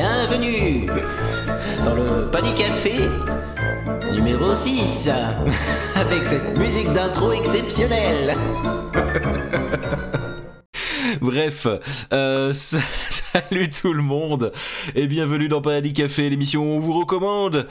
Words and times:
Bienvenue 0.00 0.86
dans 1.84 1.96
le 1.96 2.30
Panic 2.30 2.54
Café 2.54 2.94
numéro 4.12 4.54
6 4.54 5.10
avec 5.96 6.24
cette 6.24 6.56
musique 6.56 6.92
d'intro 6.92 7.32
exceptionnelle. 7.32 8.36
Bref, 11.20 11.66
euh, 12.12 12.52
salut 12.54 13.70
tout 13.70 13.92
le 13.92 14.04
monde 14.04 14.52
et 14.94 15.08
bienvenue 15.08 15.48
dans 15.48 15.62
Panic 15.62 15.96
Café, 15.96 16.30
l'émission 16.30 16.62
où 16.62 16.76
on 16.76 16.78
vous 16.78 17.00
recommande 17.00 17.66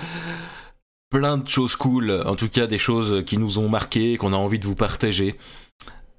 plein 1.10 1.38
de 1.38 1.48
choses 1.48 1.78
cool, 1.78 2.12
en 2.26 2.36
tout 2.36 2.50
cas 2.50 2.68
des 2.68 2.78
choses 2.78 3.24
qui 3.26 3.38
nous 3.38 3.58
ont 3.58 3.70
marqué, 3.70 4.18
qu'on 4.18 4.34
a 4.34 4.38
envie 4.38 4.60
de 4.60 4.66
vous 4.66 4.76
partager 4.76 5.38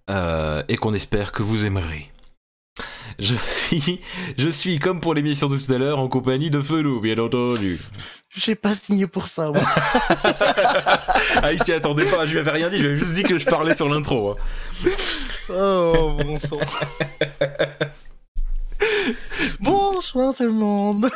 euh, 0.09 0.63
et 0.69 0.77
qu'on 0.77 0.95
espère 0.95 1.33
que 1.33 1.43
vous 1.43 1.67
aimerez. 1.67 2.11
Je 3.19 3.35
suis, 3.51 4.01
je 4.37 4.49
suis 4.49 4.79
comme 4.79 5.01
pour 5.01 5.13
l'émission 5.13 5.49
de 5.49 5.59
tout 5.59 5.73
à 5.73 5.79
l'heure 5.79 5.99
en 5.99 6.09
compagnie 6.09 6.51
de 6.51 6.63
Felou, 6.63 7.01
bien 7.01 7.19
entendu. 7.19 7.77
J'ai 8.33 8.55
pas 8.55 8.71
signé 8.71 9.09
pour 9.09 9.27
ça, 9.27 9.51
moi. 9.51 9.65
ah, 11.43 11.53
il 11.53 11.61
s'y 11.61 11.73
attendait 11.73 12.09
pas, 12.09 12.27
je 12.27 12.33
lui 12.33 12.39
avais 12.39 12.53
rien 12.53 12.71
dit, 12.71 12.79
je 12.79 12.83
lui 12.83 12.91
avais 12.91 13.01
juste 13.01 13.15
dit 13.15 13.25
que 13.25 13.39
je 13.39 13.45
parlais 13.45 13.75
sur 13.75 13.89
l'intro. 13.89 14.31
Hein. 14.31 14.37
Oh, 15.51 16.17
bon 16.23 16.39
sang. 16.39 16.61
Bonsoir 19.61 20.37
tout 20.37 20.45
le 20.45 20.53
monde. 20.53 21.11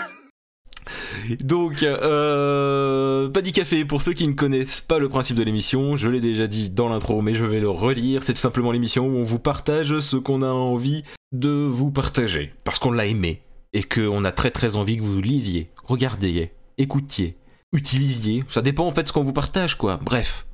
Donc, 1.41 1.83
euh, 1.83 3.29
Paddy 3.29 3.53
Café, 3.53 3.85
pour 3.85 4.03
ceux 4.03 4.13
qui 4.13 4.27
ne 4.29 4.33
connaissent 4.33 4.81
pas 4.81 4.99
le 4.99 5.09
principe 5.09 5.37
de 5.37 5.43
l'émission, 5.43 5.97
je 5.97 6.09
l'ai 6.09 6.21
déjà 6.21 6.47
dit 6.47 6.71
dans 6.71 6.89
l'intro, 6.89 7.21
mais 7.23 7.35
je 7.35 7.45
vais 7.45 7.61
le 7.61 7.71
relire. 7.71 8.23
C'est 8.23 8.35
tout 8.35 8.41
simplement 8.41 8.73
l'émission 8.73 9.07
où 9.07 9.17
on 9.17 9.23
vous 9.23 9.39
partage 9.39 9.99
ce 10.01 10.17
qu'on 10.17 10.43
a 10.43 10.51
envie 10.51 11.03
de 11.33 11.49
vous 11.51 11.91
partager, 11.91 12.53
parce 12.65 12.79
qu'on 12.79 12.93
l'a 12.93 13.07
aimé, 13.07 13.43
et 13.73 13.83
qu'on 13.83 14.25
a 14.25 14.33
très 14.33 14.51
très 14.51 14.77
envie 14.77 14.97
que 14.97 15.03
vous 15.03 15.21
lisiez, 15.21 15.71
regardiez, 15.85 16.53
écoutiez, 16.79 17.37
utilisiez. 17.73 18.45
Ça 18.49 18.63
dépend 18.63 18.87
en 18.87 18.93
fait 18.93 19.03
de 19.03 19.09
ce 19.09 19.13
qu'on 19.13 19.23
vous 19.23 19.33
partage, 19.33 19.77
quoi. 19.77 19.99
Bref, 20.03 20.47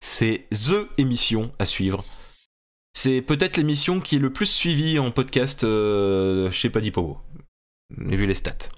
c'est 0.00 0.46
THE 0.50 0.88
émission 0.98 1.52
à 1.58 1.66
suivre. 1.66 2.04
C'est 2.94 3.22
peut-être 3.22 3.56
l'émission 3.56 4.00
qui 4.00 4.16
est 4.16 4.18
le 4.18 4.32
plus 4.32 4.46
suivie 4.46 4.98
en 4.98 5.10
podcast 5.10 5.64
euh, 5.64 6.50
chez 6.50 6.68
Paddy 6.68 6.90
Powo. 6.90 7.18
J'ai 8.08 8.16
vu 8.16 8.26
les 8.26 8.34
stats. 8.34 8.68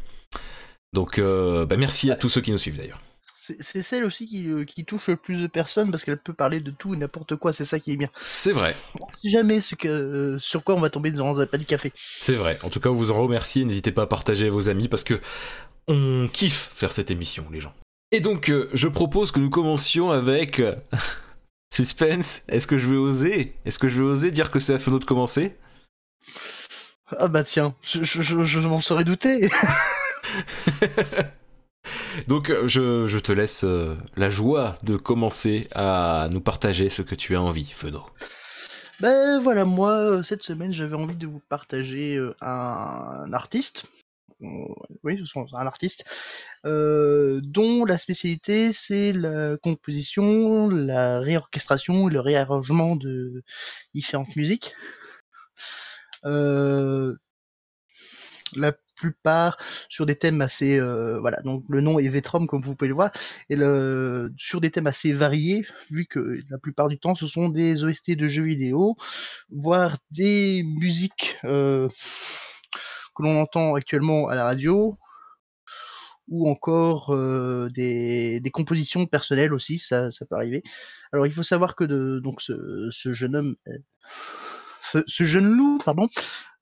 Donc, 0.94 1.18
euh, 1.18 1.66
bah, 1.66 1.76
merci 1.76 2.12
à 2.12 2.16
tous 2.16 2.28
ceux 2.28 2.40
qui 2.40 2.52
nous 2.52 2.58
suivent 2.58 2.76
d'ailleurs. 2.76 3.00
C'est 3.36 3.82
celle 3.82 4.04
aussi 4.04 4.24
qui, 4.24 4.48
euh, 4.48 4.64
qui, 4.64 4.86
touche 4.86 5.08
le 5.08 5.16
plus 5.16 5.42
de 5.42 5.48
personnes 5.48 5.90
parce 5.90 6.04
qu'elle 6.04 6.16
peut 6.16 6.32
parler 6.32 6.60
de 6.60 6.70
tout 6.70 6.94
et 6.94 6.96
n'importe 6.96 7.36
quoi, 7.36 7.52
c'est 7.52 7.66
ça 7.66 7.78
qui 7.78 7.92
est 7.92 7.96
bien. 7.96 8.08
C'est 8.14 8.52
vrai. 8.52 8.74
On 8.98 9.12
sait 9.12 9.28
jamais 9.28 9.60
ce 9.60 9.74
que, 9.74 9.88
euh, 9.88 10.38
sur 10.38 10.64
quoi 10.64 10.76
on 10.76 10.80
va 10.80 10.88
tomber 10.88 11.10
dans 11.10 11.40
un 11.40 11.46
panier 11.46 11.66
café. 11.66 11.92
C'est 11.96 12.36
vrai. 12.36 12.56
En 12.62 12.70
tout 12.70 12.80
cas, 12.80 12.88
on 12.88 12.94
vous 12.94 13.10
en 13.10 13.20
remercie. 13.20 13.66
N'hésitez 13.66 13.90
pas 13.90 14.02
à 14.02 14.06
partager 14.06 14.46
à 14.46 14.50
vos 14.50 14.70
amis 14.70 14.88
parce 14.88 15.04
que 15.04 15.20
on 15.88 16.26
kiffe 16.32 16.70
faire 16.74 16.92
cette 16.92 17.10
émission, 17.10 17.44
les 17.52 17.60
gens. 17.60 17.74
Et 18.12 18.20
donc, 18.20 18.50
je 18.72 18.88
propose 18.88 19.32
que 19.32 19.40
nous 19.40 19.50
commencions 19.50 20.10
avec 20.10 20.62
suspense. 21.74 22.44
Est-ce 22.48 22.68
que 22.68 22.78
je 22.78 22.88
vais 22.88 22.96
oser? 22.96 23.56
Est-ce 23.66 23.80
que 23.80 23.88
je 23.88 24.00
vais 24.00 24.08
oser 24.08 24.30
dire 24.30 24.50
que 24.50 24.60
c'est 24.60 24.74
à 24.74 24.78
Fenot 24.78 25.00
de 25.00 25.04
commencer? 25.04 25.56
Ah 27.18 27.28
bah 27.28 27.42
tiens, 27.42 27.74
je, 27.82 28.02
je, 28.04 28.22
je, 28.22 28.42
je 28.42 28.60
m'en 28.60 28.80
serais 28.80 29.04
douté. 29.04 29.50
Donc 32.28 32.52
je, 32.66 33.18
te 33.18 33.32
laisse 33.32 33.64
euh, 33.64 33.96
la 34.16 34.30
joie 34.30 34.76
de 34.82 34.96
commencer 34.96 35.68
à 35.74 36.28
nous 36.32 36.40
partager 36.40 36.88
ce 36.88 37.02
que 37.02 37.14
tu 37.14 37.36
as 37.36 37.42
envie, 37.42 37.66
Feno. 37.66 38.06
Ben 39.00 39.38
voilà, 39.40 39.64
moi, 39.64 39.92
euh, 39.92 40.22
cette 40.22 40.42
semaine, 40.42 40.72
j'avais 40.72 40.96
envie 40.96 41.16
de 41.16 41.26
vous 41.26 41.40
partager 41.40 42.16
euh, 42.16 42.34
un, 42.40 43.32
artiste. 43.32 43.86
Oui, 45.02 45.16
ce 45.16 45.24
sont 45.24 45.46
un 45.54 45.66
artiste 45.66 46.04
dont 46.64 47.84
la 47.86 47.96
spécialité 47.96 48.72
c'est 48.72 49.12
la 49.12 49.56
composition, 49.56 50.68
la 50.68 51.20
réorchestration 51.20 52.08
et 52.08 52.12
le 52.12 52.20
réarrangement 52.20 52.94
de 52.96 53.42
différentes 53.94 54.36
musiques. 54.36 54.74
la 56.24 57.12
plupart 58.94 59.56
sur 59.88 60.06
des 60.06 60.16
thèmes 60.16 60.40
assez 60.40 60.78
euh, 60.78 61.20
voilà. 61.20 61.40
Donc 61.42 61.64
le 61.68 61.80
nom 61.80 61.98
est 61.98 62.08
Vetrom 62.08 62.46
comme 62.46 62.62
vous 62.62 62.76
pouvez 62.76 62.88
le 62.88 62.94
voir. 62.94 63.10
Et 63.50 63.56
le 63.56 64.32
sur 64.36 64.60
des 64.60 64.70
thèmes 64.70 64.86
assez 64.86 65.12
variés 65.12 65.66
vu 65.90 66.06
que 66.06 66.38
la 66.50 66.58
plupart 66.58 66.88
du 66.88 66.98
temps 66.98 67.14
ce 67.14 67.26
sont 67.26 67.48
des 67.48 67.84
OST 67.84 68.12
de 68.12 68.28
jeux 68.28 68.44
vidéo 68.44 68.96
voire 69.50 69.96
des 70.10 70.62
musiques 70.64 71.38
euh, 71.44 71.88
que 73.16 73.22
l'on 73.22 73.40
entend 73.40 73.74
actuellement 73.74 74.28
à 74.28 74.34
la 74.34 74.44
radio 74.44 74.98
ou 76.28 76.48
encore 76.48 77.10
euh, 77.10 77.68
des, 77.68 78.40
compositions 78.52 79.04
personnelles 79.06 79.52
aussi, 79.52 79.78
ça, 79.78 80.08
peut 80.28 80.36
arriver. 80.36 80.62
Alors 81.12 81.26
il 81.26 81.32
faut 81.32 81.42
savoir 81.42 81.76
que 81.76 81.84
donc 82.18 82.40
ce 82.40 83.12
jeune 83.12 83.36
homme 83.36 83.56
ce, 85.06 85.24
jeune 85.24 85.46
loup, 85.46 85.78
pardon, 85.84 86.08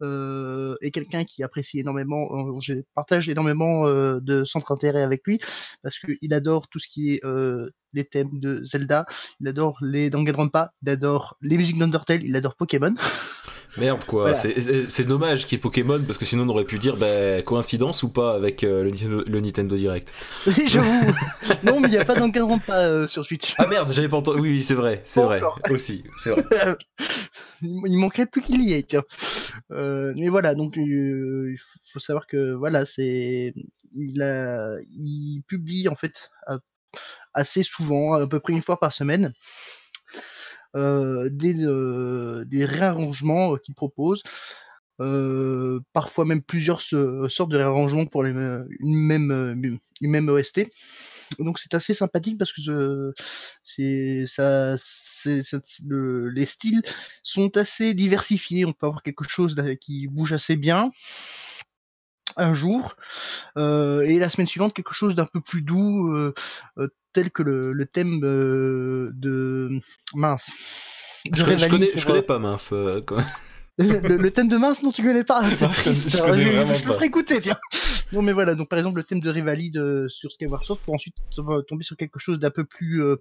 euh, 0.03 0.75
est 0.81 0.91
quelqu'un 0.91 1.25
qui 1.25 1.43
apprécie 1.43 1.79
énormément, 1.79 2.29
euh, 2.33 2.61
je 2.61 2.75
partage 2.95 3.29
énormément 3.29 3.87
euh, 3.87 4.21
de 4.21 4.45
centre 4.45 4.73
intérêt 4.73 5.03
avec 5.03 5.23
lui 5.27 5.39
parce 5.83 5.99
qu'il 5.99 6.35
adore 6.35 6.69
tout 6.69 6.79
ce 6.79 6.89
qui 6.89 7.15
est 7.15 7.21
les 7.95 8.05
thèmes 8.05 8.39
de 8.39 8.65
Zelda, 8.65 9.05
il 9.41 9.49
adore 9.49 9.77
les 9.83 10.09
Danganronpa, 10.09 10.73
il 10.83 10.91
adore 10.91 11.37
les 11.43 11.59
musiques 11.59 11.79
d'Undertale, 11.79 12.25
il 12.25 12.35
adore 12.35 12.57
Pokémon. 12.57 12.95
Merde 13.79 14.05
quoi, 14.05 14.35
c'est 14.35 15.07
dommage 15.07 15.47
qu'il 15.47 15.57
y 15.57 15.59
ait 15.59 15.63
Pokémon 15.63 16.01
parce 16.07 16.19
que 16.19 16.25
sinon 16.25 16.45
on 16.45 16.49
aurait 16.51 16.65
pu 16.65 16.79
dire 16.79 16.97
bah, 16.97 17.43
coïncidence 17.43 18.03
ou 18.03 18.09
pas 18.11 18.35
avec 18.35 18.63
le, 18.63 18.91
Nintendo, 19.41 19.77
Direct. 19.77 20.13
Oui, 20.47 20.65
j'avoue. 20.67 21.13
non, 21.63 21.81
mais 21.81 21.89
il 21.89 21.93
n'y 21.93 21.97
a 21.97 22.05
pas 22.05 22.15
Danganronpa 22.15 23.09
sur 23.09 23.25
Switch. 23.25 23.55
Ah 23.59 23.67
merde, 23.67 23.91
j'avais 23.93 24.09
pas 24.09 24.19
entendu. 24.19 24.41
Oui, 24.41 24.51
oui 24.51 24.63
c'est 24.63 24.75
vrai, 24.75 25.01
c'est 25.05 25.23
vrai. 25.23 25.41
Aussi, 25.71 26.05
c'est 26.23 26.31
vrai. 26.31 26.45
il 27.63 27.99
manquerait 27.99 28.27
plus 28.27 28.43
qu'il 28.43 28.63
y 28.63 28.75
ait, 28.75 28.83
tiens. 28.83 29.03
Euh, 29.71 30.13
mais 30.17 30.29
voilà, 30.29 30.55
donc 30.55 30.77
euh, 30.79 31.53
il 31.53 31.59
faut 31.93 31.99
savoir 31.99 32.27
que 32.27 32.53
voilà, 32.55 32.85
c'est 32.85 33.55
il, 33.95 34.23
a, 34.23 34.77
il 34.97 35.43
publie 35.47 35.89
en 35.89 35.95
fait 35.95 36.31
assez 37.35 37.63
souvent, 37.63 38.15
à 38.15 38.27
peu 38.27 38.41
près 38.41 38.53
une 38.53 38.63
fois 38.63 38.79
par 38.79 38.93
semaine, 38.93 39.27
euh, 39.27 39.31
des, 40.75 41.55
des 42.47 42.65
réarrangements 42.65 43.57
qu'il 43.57 43.75
propose. 43.75 44.23
parfois 45.93 46.25
même 46.25 46.43
plusieurs 46.43 46.81
sortes 46.81 47.51
de 47.51 47.57
réarrangements 47.57 48.07
pour 48.07 48.23
les, 48.23 48.31
une, 48.31 48.97
même, 48.97 49.79
une 50.01 50.31
OST 50.31 50.67
donc 51.39 51.59
c'est 51.59 51.75
assez 51.75 51.95
sympathique 51.95 52.39
parce 52.39 52.53
que 52.53 53.13
c'est 53.63 54.25
ça, 54.27 54.75
les 55.91 56.47
styles 56.47 56.83
sont 57.23 57.57
assez 57.57 57.95
diversifiés. 57.95 58.65
On 58.65 58.73
peut 58.73 58.87
avoir 58.87 59.03
quelque 59.03 59.25
chose 59.25 59.57
qui 59.81 60.07
bouge 60.09 60.33
assez 60.33 60.57
bien 60.57 60.91
un 62.39 62.55
jour 62.55 62.97
euh, 63.59 64.01
et 64.03 64.19
la 64.19 64.31
semaine 64.31 64.47
suivante 64.47 64.73
quelque 64.73 64.95
chose 64.95 65.15
d'un 65.15 65.27
peu 65.27 65.43
plus 65.43 65.61
doux 65.61 66.11
euh, 66.15 66.33
euh, 67.17 67.23
tel 67.23 67.31
que 67.31 67.43
le, 67.43 67.73
le 67.73 67.87
thème 67.87 68.21
de 68.21 69.81
mince. 70.15 70.51
Je, 71.33 71.45
connais, 71.45 71.89
je 71.95 72.05
connais 72.05 72.23
pas 72.23 72.39
mince. 72.39 72.73
le, 72.73 74.29
thème 74.31 74.49
de 74.49 74.57
mince, 74.57 74.83
non, 74.83 74.93
tu 74.93 75.03
connais 75.03 75.25
pas, 75.25 75.49
c'est 75.51 75.69
triste. 75.69 76.11
Je, 76.11 76.17
je, 76.17 76.87
le 76.87 76.93
ferai 76.93 77.07
écouter, 77.07 77.41
tiens. 77.41 77.59
Non, 78.13 78.21
mais 78.21 78.33
voilà, 78.33 78.55
donc 78.55 78.69
par 78.69 78.79
exemple, 78.79 78.99
le 78.99 79.05
thème 79.05 79.21
de 79.21 79.31
Rivali 79.31 79.73
sur 80.09 80.31
Skyward 80.31 80.65
Sword 80.65 80.81
pour 80.81 80.95
ensuite 80.95 81.15
tomber 81.67 81.83
sur 81.83 81.97
quelque 81.97 82.19
chose 82.19 82.39
d'un 82.39 82.51
peu 82.51 82.65
plus 82.65 83.03
euh, 83.03 83.17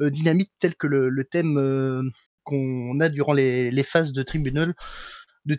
euh, 0.00 0.10
dynamique, 0.10 0.50
tel 0.58 0.76
que 0.76 0.86
le, 0.86 1.08
le 1.08 1.24
thème 1.24 1.58
euh, 1.58 2.02
qu'on 2.44 3.00
a 3.00 3.08
durant 3.08 3.32
les, 3.32 3.70
les, 3.70 3.82
phases 3.82 4.12
de 4.12 4.22
tribunal, 4.22 4.74
de, 5.46 5.58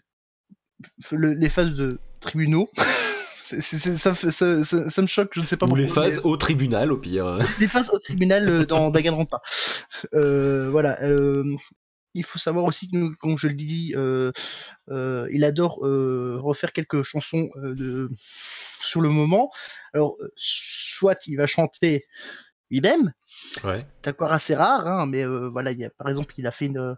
les 1.13 1.49
phases 1.49 1.73
de 1.73 1.99
tribunaux. 2.21 2.69
ça, 3.43 4.13
ça, 4.13 4.31
ça, 4.31 4.89
ça, 4.89 5.01
me 5.01 5.07
choque, 5.07 5.31
je 5.33 5.41
ne 5.41 5.45
sais 5.45 5.57
pas 5.57 5.65
Ou 5.67 5.75
les 5.75 5.87
phases 5.87 6.21
au 6.23 6.37
tribunal, 6.37 6.91
au 6.91 6.97
pire. 6.97 7.39
Les 7.59 7.67
phases 7.67 7.89
au 7.91 7.99
tribunal 7.99 8.65
dans 8.65 8.89
Danganronpa. 8.91 9.41
Euh, 10.13 10.69
voilà 10.69 10.97
il 12.13 12.25
faut 12.25 12.39
savoir 12.39 12.65
aussi 12.65 12.89
que, 12.89 13.15
comme 13.15 13.37
je 13.37 13.47
le 13.47 13.53
dis, 13.53 13.93
euh, 13.95 14.31
euh, 14.89 15.27
il 15.31 15.43
adore 15.43 15.85
euh, 15.85 16.37
refaire 16.39 16.73
quelques 16.73 17.03
chansons 17.03 17.49
de, 17.55 18.09
sur 18.81 19.01
le 19.01 19.09
moment. 19.09 19.49
Alors, 19.93 20.17
soit 20.35 21.27
il 21.27 21.37
va 21.37 21.47
chanter 21.47 22.05
lui-même, 22.71 23.11
ouais. 23.63 23.85
d'accord 24.01 24.31
assez 24.31 24.55
rare, 24.55 24.87
hein, 24.87 25.05
mais 25.05 25.25
voilà, 25.25 25.71
il 25.71 25.79
y 25.79 25.85
a, 25.85 25.89
par 25.89 26.09
exemple, 26.09 26.33
il 26.37 26.47
a 26.47 26.51
fait 26.51 26.65
une, 26.65 26.95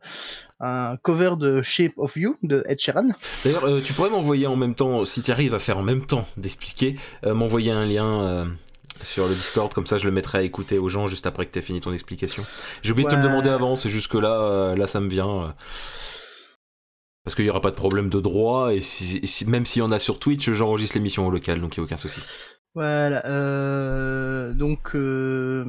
un 0.59 0.95
cover 1.01 1.31
de 1.37 1.61
Shape 1.61 1.93
of 1.97 2.15
You 2.15 2.37
de 2.43 2.63
Ed 2.67 2.79
Sheeran. 2.79 3.09
D'ailleurs, 3.43 3.81
tu 3.83 3.91
pourrais 3.93 4.09
m'envoyer 4.11 4.47
en 4.47 4.55
même 4.55 4.75
temps, 4.75 5.03
si 5.03 5.21
tu 5.21 5.31
arrives 5.31 5.53
à 5.53 5.59
faire 5.59 5.77
en 5.77 5.83
même 5.83 6.05
temps 6.05 6.25
d'expliquer, 6.37 6.95
m'envoyer 7.25 7.71
un 7.71 7.85
lien 7.85 8.47
sur 9.01 9.27
le 9.27 9.33
Discord, 9.33 9.73
comme 9.73 9.87
ça 9.87 9.97
je 9.97 10.05
le 10.05 10.11
mettrai 10.11 10.37
à 10.39 10.41
écouter 10.43 10.77
aux 10.77 10.89
gens 10.89 11.07
juste 11.07 11.25
après 11.25 11.45
que 11.45 11.51
tu 11.51 11.59
aies 11.59 11.63
fini 11.63 11.81
ton 11.81 11.93
explication. 11.93 12.43
J'ai 12.81 12.91
oublié 12.91 13.07
de 13.07 13.11
te 13.11 13.19
le 13.19 13.23
demander 13.23 13.49
avant, 13.49 13.75
c'est 13.75 13.89
juste 13.89 14.07
que 14.07 14.17
là, 14.17 14.41
euh, 14.41 14.75
là 14.75 14.87
ça 14.87 14.99
me 14.99 15.09
vient. 15.09 15.53
Euh. 17.23 17.29
Parce 17.29 17.35
qu'il 17.35 17.45
n'y 17.45 17.49
aura 17.49 17.61
pas 17.61 17.71
de 17.71 17.75
problème 17.75 18.09
de 18.09 18.19
droit, 18.19 18.73
et 18.73 18.81
même 19.47 19.65
s'il 19.65 19.79
y 19.79 19.83
en 19.83 19.91
a 19.91 19.99
sur 19.99 20.19
Twitch, 20.19 20.51
j'enregistre 20.51 20.97
l'émission 20.97 21.25
au 21.25 21.31
local, 21.31 21.61
donc 21.61 21.77
il 21.77 21.79
n'y 21.79 21.83
a 21.83 21.85
aucun 21.85 21.95
souci. 21.95 22.21
Voilà, 22.75 23.25
euh, 23.27 24.53
donc... 24.53 24.95
Euh, 24.95 25.65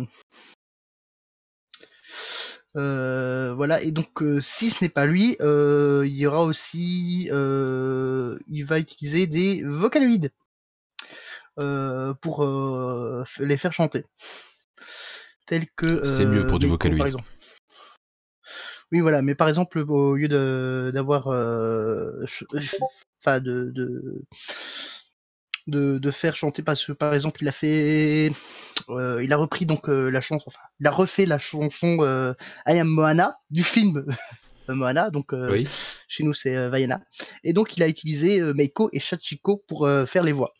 euh, 2.77 3.55
voilà, 3.55 3.81
et 3.83 3.93
donc 3.93 4.21
si 4.41 4.69
ce 4.69 4.83
n'est 4.83 4.91
pas 4.91 5.07
lui, 5.07 5.37
il 5.41 6.17
y 6.17 6.27
aura 6.27 6.43
aussi... 6.43 7.27
il 7.29 8.65
va 8.65 8.81
utiliser 8.81 9.29
des 9.29 9.63
vocaloïdes 9.63 10.33
pour 12.21 12.45
les 13.39 13.57
faire 13.57 13.73
chanter. 13.73 14.05
Tel 15.47 15.67
que... 15.77 16.05
C'est 16.05 16.27
mieux 16.27 16.47
pour 16.49 16.59
du 16.59 16.67
vocaloïde. 16.67 17.17
Oui, 18.93 19.01
voilà, 19.01 19.23
mais 19.23 19.35
par 19.35 19.49
exemple, 19.49 19.79
au 19.79 20.15
lieu 20.15 20.29
d'avoir, 20.93 21.29
euh, 21.29 22.25
enfin, 23.21 23.41
de, 23.41 23.73
de, 25.67 25.99
de, 25.99 26.11
faire 26.11 26.37
chanter, 26.37 26.63
parce 26.63 26.85
que 26.85 26.93
par 26.93 27.15
exemple, 27.15 27.43
il 27.43 27.49
a 27.49 27.53
fait, 27.53 28.31
euh, 28.91 29.23
il 29.23 29.33
a 29.33 29.37
repris 29.37 29.67
donc 29.67 29.89
euh, 29.89 30.11
la 30.11 30.21
chanson, 30.21 30.45
enfin, 30.47 30.61
il 30.81 30.87
a 30.87 30.91
refait 30.91 31.27
la 31.27 31.39
chanson 31.39 31.99
I 32.67 32.79
Am 32.79 32.89
Moana 32.89 33.39
du 33.51 33.63
film. 33.63 34.05
Moana, 34.69 35.11
donc 35.11 35.35
chez 36.09 36.25
nous 36.25 36.33
c'est 36.33 36.71
Vaiana. 36.71 37.03
Et 37.43 37.53
donc 37.53 37.77
il 37.77 37.83
a 37.83 37.89
utilisé 37.89 38.41
Meiko 38.55 38.89
et 38.95 39.01
Shachiko 39.01 39.63
pour 39.69 39.87
faire 40.07 40.23
les 40.23 40.33
voix. 40.33 40.55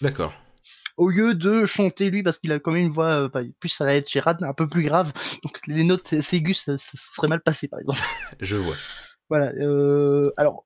D'accord 0.00 0.32
au 0.96 1.08
lieu 1.08 1.34
de 1.34 1.64
chanter 1.64 2.10
lui, 2.10 2.22
parce 2.22 2.38
qu'il 2.38 2.52
a 2.52 2.58
quand 2.58 2.72
même 2.72 2.86
une 2.86 2.92
voix 2.92 3.28
euh, 3.34 3.48
plus 3.60 3.80
à 3.80 3.84
la 3.84 3.96
Ed 3.96 4.08
Sheeran, 4.08 4.36
un 4.40 4.54
peu 4.54 4.66
plus 4.66 4.82
grave, 4.82 5.12
donc 5.42 5.58
les 5.66 5.84
notes 5.84 6.12
aigus, 6.32 6.64
ça, 6.64 6.76
serait 6.78 7.28
mal 7.28 7.42
passé 7.42 7.68
par 7.68 7.80
exemple. 7.80 8.00
Je 8.40 8.56
vois. 8.56 8.76
Voilà. 9.28 9.52
Euh, 9.56 10.30
alors, 10.36 10.64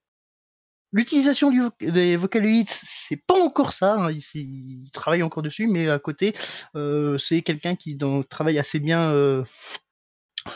L'utilisation 0.92 1.52
des 1.80 2.16
vocaloïdes, 2.16 2.68
c'est 2.68 3.22
pas 3.24 3.40
encore 3.40 3.72
ça. 3.72 3.94
Hein, 3.94 4.10
il, 4.10 4.90
travaille 4.92 5.22
encore 5.22 5.44
dessus, 5.44 5.68
mais 5.68 5.88
à 5.88 6.00
côté, 6.00 6.32
euh, 6.74 7.16
c'est 7.16 7.42
quelqu'un 7.42 7.76
qui 7.76 7.96
travaille 8.28 8.58
assez 8.58 8.80
bien 8.80 9.14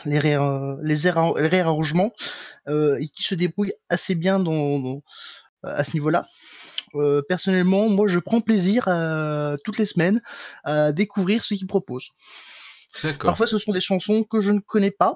les, 0.03 0.19
les, 0.19 1.09
réarrangements 1.47 2.11
et 2.67 3.07
qui 3.13 3.23
se 3.23 3.33
débrouille 3.33 3.71
assez 3.87 4.13
bien 4.13 4.41
dans 4.41 5.01
à 5.63 5.85
ce 5.85 5.93
niveau-là. 5.93 6.27
Euh, 6.95 7.21
personnellement, 7.27 7.89
moi, 7.89 8.07
je 8.07 8.19
prends 8.19 8.41
plaisir 8.41 8.85
toutes 9.63 9.77
les 9.77 9.85
semaines 9.85 10.21
à 10.63 10.91
découvrir 10.91 11.43
ce 11.43 11.53
qu'il 11.53 11.67
propose. 11.67 12.09
Parfois, 13.19 13.47
ce 13.47 13.57
sont 13.57 13.71
des 13.71 13.81
chansons 13.81 14.23
que 14.23 14.39
je 14.41 14.51
ne 14.51 14.59
connais 14.59 14.91
pas, 14.91 15.15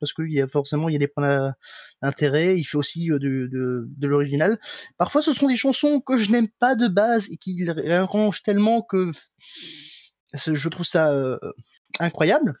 parce 0.00 0.12
qu'il 0.12 0.32
y 0.32 0.40
a 0.40 0.46
forcément 0.46 0.88
il 0.88 0.92
y 0.92 0.96
a 0.96 0.98
des 0.98 1.08
points 1.08 1.54
d'intérêt. 2.02 2.58
Il 2.58 2.64
fait 2.64 2.76
aussi 2.76 3.10
euh, 3.10 3.18
de, 3.18 3.48
de, 3.50 4.08
l'original. 4.08 4.58
Parfois, 4.98 5.22
ce 5.22 5.32
sont 5.32 5.46
des 5.46 5.56
chansons 5.56 6.00
que 6.00 6.18
je 6.18 6.30
n'aime 6.30 6.48
pas 6.58 6.74
de 6.74 6.88
base 6.88 7.30
et 7.30 7.36
qu'il 7.36 7.70
arrange 7.90 8.42
tellement 8.42 8.82
que 8.82 9.10
je 10.34 10.68
trouve 10.68 10.86
ça 10.86 11.12
euh, 11.12 11.38
incroyable. 11.98 12.54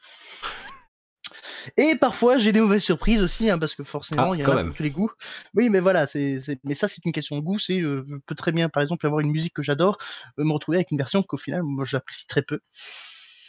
Et 1.76 1.94
parfois, 1.96 2.38
j'ai 2.38 2.52
des 2.52 2.60
mauvaises 2.60 2.82
surprises 2.82 3.22
aussi, 3.22 3.50
hein, 3.50 3.58
parce 3.58 3.74
que 3.74 3.82
forcément, 3.82 4.32
ah, 4.32 4.36
il 4.36 4.40
y 4.40 4.46
en 4.46 4.56
a 4.56 4.62
pour 4.62 4.74
tous 4.74 4.82
les 4.82 4.90
goûts. 4.90 5.10
Oui, 5.54 5.68
mais 5.68 5.80
voilà, 5.80 6.06
c'est, 6.06 6.40
mais 6.64 6.74
ça, 6.74 6.88
c'est 6.88 7.04
une 7.04 7.12
question 7.12 7.36
de 7.36 7.42
goût. 7.42 7.58
C'est, 7.58 7.80
euh, 7.80 8.04
je 8.08 8.16
peux 8.26 8.34
très 8.34 8.52
bien, 8.52 8.68
par 8.68 8.82
exemple, 8.82 9.06
avoir 9.06 9.20
une 9.20 9.30
musique 9.30 9.54
que 9.54 9.62
j'adore, 9.62 9.98
euh, 10.38 10.44
me 10.44 10.52
retrouver 10.52 10.78
avec 10.78 10.90
une 10.90 10.98
version 10.98 11.22
qu'au 11.22 11.36
final, 11.36 11.62
moi, 11.62 11.84
j'apprécie 11.84 12.26
très 12.26 12.42
peu. 12.42 12.60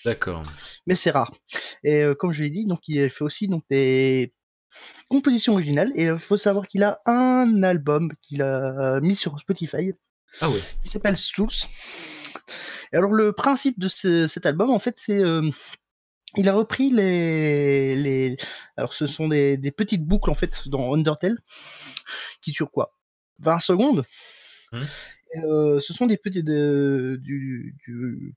D'accord. 0.05 0.43
Mais 0.87 0.95
c'est 0.95 1.11
rare. 1.11 1.31
Et 1.83 2.01
euh, 2.01 2.15
comme 2.15 2.31
je 2.31 2.43
l'ai 2.43 2.49
dit, 2.49 2.65
donc 2.65 2.79
il 2.87 3.09
fait 3.09 3.23
aussi 3.23 3.47
donc 3.47 3.63
des 3.69 4.33
compositions 5.09 5.53
originales. 5.53 5.91
Et 5.95 6.05
il 6.05 6.17
faut 6.17 6.37
savoir 6.37 6.67
qu'il 6.67 6.83
a 6.83 6.99
un 7.05 7.61
album 7.61 8.11
qu'il 8.21 8.41
a 8.41 8.99
mis 9.01 9.15
sur 9.15 9.39
Spotify. 9.39 9.91
Ah 10.39 10.49
ouais. 10.49 10.59
Qui 10.81 10.89
s'appelle 10.89 11.17
Source. 11.17 11.67
Et 12.93 12.97
alors 12.97 13.11
le 13.11 13.31
principe 13.31 13.79
de 13.79 13.87
cet 13.87 14.45
album, 14.45 14.71
en 14.71 14.79
fait, 14.79 14.95
c'est 14.97 15.21
il 16.37 16.47
a 16.49 16.53
repris 16.53 16.89
les, 16.89 17.95
les... 17.95 18.37
alors 18.77 18.93
ce 18.93 19.07
sont 19.07 19.27
des, 19.27 19.57
des, 19.57 19.71
petites 19.71 20.05
boucles 20.05 20.29
en 20.29 20.35
fait 20.35 20.67
dans 20.67 20.93
Undertale 20.93 21.37
qui 22.41 22.51
durent 22.51 22.71
quoi 22.71 22.95
20 23.39 23.59
secondes. 23.59 24.05
Mmh. 24.71 24.81
euh, 25.43 25.79
ce 25.79 25.93
sont 25.93 26.05
des 26.05 26.17
petites 26.17 26.45
du, 26.45 27.75
du 27.85 28.35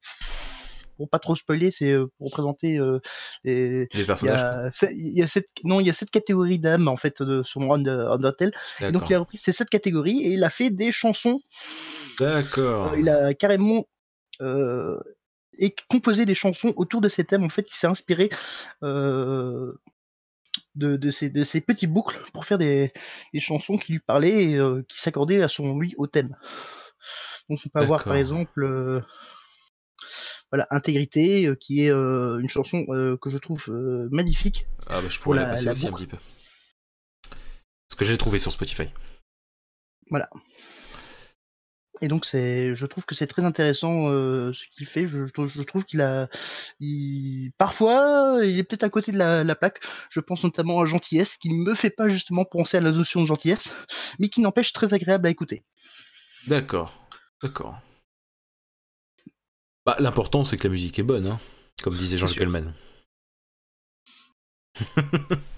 pour 0.96 1.08
pas 1.08 1.18
trop 1.18 1.34
spoiler 1.34 1.70
c'est 1.70 1.92
euh, 1.92 2.06
pour 2.18 2.30
présenter 2.30 2.78
euh, 2.78 2.98
les, 3.44 3.88
les, 3.92 4.04
personnages 4.04 4.70
il 4.92 5.18
y, 5.18 5.22
a, 5.22 5.26
cette 5.26 5.48
non 5.62 5.80
il 5.80 5.86
y 5.86 5.90
a 5.90 5.92
cette 5.92 6.10
catégorie 6.10 6.58
d'âmes 6.58 6.88
en 6.88 6.96
fait 6.96 7.22
de, 7.22 7.42
sur 7.42 7.60
Undertale. 7.60 8.52
Donc 8.92 9.08
il 9.10 9.14
a 9.14 9.20
repris 9.20 9.38
ces 9.38 9.52
sept 9.52 9.70
catégories 9.70 10.22
et 10.22 10.32
il 10.32 10.44
a 10.44 10.50
fait 10.50 10.70
des 10.70 10.90
chansons. 10.92 11.40
D'accord. 12.18 12.96
Il 12.96 13.08
a 13.08 13.34
carrément 13.34 13.86
euh, 14.40 15.00
et 15.58 15.74
composer 15.88 16.26
des 16.26 16.34
chansons 16.34 16.72
autour 16.76 17.00
de 17.00 17.08
ces 17.08 17.24
thèmes. 17.24 17.44
En 17.44 17.48
fait, 17.48 17.68
il 17.70 17.74
s'est 17.74 17.86
inspiré 17.86 18.28
euh, 18.82 19.72
de, 20.74 20.96
de, 20.96 21.10
ces, 21.10 21.30
de 21.30 21.44
ces 21.44 21.60
petits 21.60 21.86
boucles 21.86 22.20
pour 22.32 22.44
faire 22.44 22.58
des, 22.58 22.92
des 23.32 23.40
chansons 23.40 23.76
qui 23.76 23.92
lui 23.92 24.00
parlaient 24.00 24.44
et 24.44 24.58
euh, 24.58 24.82
qui 24.88 25.00
s'accordaient 25.00 25.42
à 25.42 25.48
son 25.48 25.78
lui 25.78 25.94
au 25.96 26.06
thème. 26.06 26.34
Donc 27.48 27.60
on 27.64 27.68
peut 27.68 27.80
avoir 27.80 28.04
par 28.04 28.16
exemple 28.16 28.64
euh, 28.64 29.00
voilà 30.50 30.66
Intégrité 30.70 31.52
qui 31.60 31.82
est 31.82 31.90
une 31.90 32.48
chanson 32.48 32.84
que 32.86 33.28
je 33.30 33.38
trouve 33.38 33.68
magnifique. 34.10 34.66
Ah 34.86 35.00
bah 35.00 35.08
je 35.10 35.18
pourrais 35.18 35.38
la, 35.38 35.50
passer 35.50 35.68
aussi 35.68 35.86
un 35.86 35.92
petit 35.92 36.06
peu. 36.06 36.16
Ce 37.90 37.96
que 37.96 38.04
j'ai 38.04 38.16
trouvé 38.16 38.38
sur 38.38 38.52
Spotify. 38.52 38.88
Voilà. 40.10 40.28
Et 42.04 42.08
donc 42.08 42.26
c'est, 42.26 42.74
je 42.74 42.84
trouve 42.84 43.06
que 43.06 43.14
c'est 43.14 43.26
très 43.26 43.44
intéressant 43.44 44.10
euh, 44.10 44.52
ce 44.52 44.66
qu'il 44.66 44.86
fait. 44.86 45.06
Je, 45.06 45.24
je 45.26 45.62
trouve 45.62 45.86
qu'il 45.86 46.02
a, 46.02 46.28
il, 46.78 47.50
parfois, 47.56 48.40
il 48.42 48.58
est 48.58 48.62
peut-être 48.62 48.82
à 48.82 48.90
côté 48.90 49.10
de 49.10 49.16
la, 49.16 49.42
la, 49.42 49.54
plaque. 49.54 49.80
Je 50.10 50.20
pense 50.20 50.44
notamment 50.44 50.82
à 50.82 50.84
Gentillesse, 50.84 51.38
qui 51.38 51.48
ne 51.48 51.54
me 51.54 51.74
fait 51.74 51.88
pas 51.88 52.10
justement 52.10 52.44
penser 52.44 52.76
à 52.76 52.82
la 52.82 52.92
notion 52.92 53.22
de 53.22 53.26
gentillesse, 53.26 53.70
mais 54.18 54.28
qui 54.28 54.42
n'empêche 54.42 54.74
très 54.74 54.92
agréable 54.92 55.26
à 55.26 55.30
écouter. 55.30 55.64
D'accord, 56.46 56.92
d'accord. 57.42 57.78
Bah, 59.86 59.96
l'important 59.98 60.44
c'est 60.44 60.58
que 60.58 60.64
la 60.64 60.72
musique 60.72 60.98
est 60.98 61.02
bonne, 61.02 61.26
hein, 61.26 61.40
comme 61.82 61.96
disait 61.96 62.18
Jean-Luc 62.18 62.66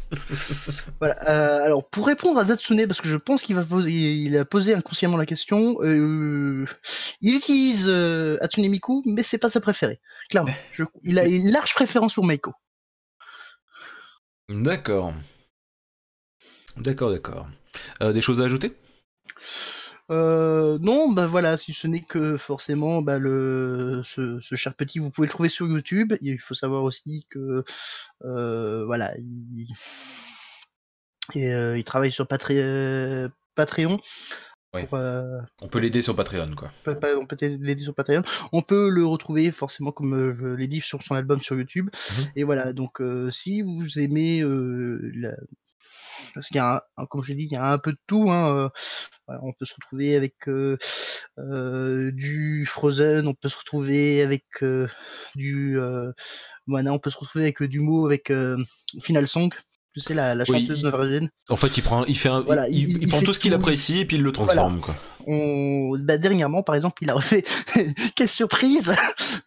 voilà, 1.00 1.28
euh, 1.28 1.64
alors 1.64 1.88
pour 1.88 2.06
répondre 2.06 2.38
à 2.38 2.44
Datsune, 2.44 2.86
parce 2.86 3.00
que 3.00 3.08
je 3.08 3.16
pense 3.16 3.42
qu'il 3.42 3.56
va 3.56 3.64
poser, 3.64 3.90
il 3.90 4.36
a 4.36 4.44
posé 4.44 4.74
inconsciemment 4.74 5.16
la 5.16 5.26
question, 5.26 5.76
euh, 5.80 6.64
il 7.20 7.34
utilise 7.34 7.86
euh, 7.88 8.38
Hatsune 8.40 8.68
Miku, 8.68 9.02
mais 9.04 9.22
c'est 9.22 9.38
pas 9.38 9.48
sa 9.48 9.60
préférée, 9.60 10.00
clairement. 10.30 10.54
il 11.04 11.18
a 11.18 11.26
une 11.26 11.50
large 11.50 11.74
préférence 11.74 12.14
pour 12.14 12.24
Meiko. 12.24 12.52
D'accord. 14.48 15.12
D'accord, 16.76 17.10
d'accord. 17.10 17.48
des 18.00 18.20
choses 18.20 18.40
à 18.40 18.44
ajouter? 18.44 18.76
Euh, 20.10 20.78
non, 20.80 21.10
bah 21.10 21.26
voilà, 21.26 21.56
si 21.56 21.72
ce 21.72 21.86
n'est 21.86 22.00
que 22.00 22.36
forcément, 22.36 23.02
bah 23.02 23.18
le, 23.18 24.02
ce, 24.04 24.38
ce, 24.40 24.54
cher 24.54 24.74
petit, 24.74 24.98
vous 24.98 25.10
pouvez 25.10 25.26
le 25.26 25.32
trouver 25.32 25.48
sur 25.48 25.66
YouTube. 25.66 26.14
Il 26.20 26.38
faut 26.38 26.54
savoir 26.54 26.84
aussi 26.84 27.26
que, 27.28 27.64
euh, 28.24 28.84
voilà, 28.84 29.14
il, 29.18 29.66
et, 31.34 31.52
euh, 31.52 31.76
il 31.76 31.84
travaille 31.84 32.12
sur 32.12 32.26
Patreon. 32.26 33.30
Pour, 34.72 34.98
on 35.62 35.68
peut 35.68 35.78
l'aider 35.78 36.02
sur 36.02 36.14
Patreon, 36.14 36.54
quoi. 36.54 36.70
On 36.86 37.26
peut 37.26 37.36
l'aider 37.40 37.82
sur 37.82 37.94
Patreon. 37.94 38.22
On 38.52 38.60
peut 38.60 38.90
le 38.90 39.06
retrouver 39.06 39.50
forcément, 39.50 39.90
comme 39.90 40.36
je 40.38 40.54
l'ai 40.54 40.66
dit, 40.66 40.82
sur 40.82 41.02
son 41.02 41.14
album 41.14 41.40
sur 41.40 41.56
YouTube. 41.56 41.88
Mmh 41.92 42.22
et 42.36 42.44
voilà, 42.44 42.72
donc 42.72 43.00
si 43.32 43.62
vous 43.62 43.98
aimez 43.98 44.42
la, 45.14 45.32
parce 46.34 46.48
qu'il 46.48 46.56
y 46.56 46.60
a, 46.60 46.84
un, 46.96 47.06
comme 47.06 47.22
je 47.22 47.30
l'ai 47.30 47.34
dit, 47.36 47.44
il 47.44 47.52
y 47.52 47.56
a 47.56 47.72
un 47.72 47.78
peu 47.78 47.92
de 47.92 47.98
tout. 48.06 48.30
Hein, 48.30 48.70
euh, 49.28 49.34
on 49.42 49.52
peut 49.52 49.64
se 49.64 49.74
retrouver 49.74 50.16
avec 50.16 50.34
euh, 50.48 50.76
euh, 51.38 52.10
du 52.12 52.64
Frozen, 52.66 53.26
on 53.26 53.34
peut 53.34 53.48
se 53.48 53.56
retrouver 53.56 54.22
avec 54.22 54.44
du 55.34 55.78
Moana, 56.66 56.92
on 56.92 56.98
peut 56.98 57.10
se 57.10 57.18
retrouver 57.18 57.44
avec 57.44 57.62
du 57.62 57.80
mot, 57.80 58.06
avec 58.06 58.32
Final 59.00 59.26
Song. 59.26 59.52
Tu 59.94 60.02
sais, 60.02 60.12
la, 60.12 60.34
la 60.34 60.44
chanteuse 60.44 60.82
norvégienne. 60.82 61.30
En 61.48 61.56
fait, 61.56 61.74
il 61.78 61.82
prend, 61.82 62.04
il 62.04 62.18
fait 62.18 62.28
voilà, 62.44 62.68
il, 62.68 63.08
prend 63.08 63.22
tout 63.22 63.32
ce 63.32 63.38
qu'il 63.38 63.54
apprécie 63.54 64.00
et 64.00 64.04
puis 64.04 64.18
il 64.18 64.22
le 64.22 64.30
transforme. 64.30 64.78
Quoi. 64.78 64.94
On, 65.26 65.98
bah, 65.98 66.18
dernièrement, 66.18 66.62
par 66.62 66.74
exemple, 66.74 67.02
il 67.02 67.08
a 67.08 67.14
refait, 67.14 67.42
quelle 68.14 68.28
surprise, 68.28 68.94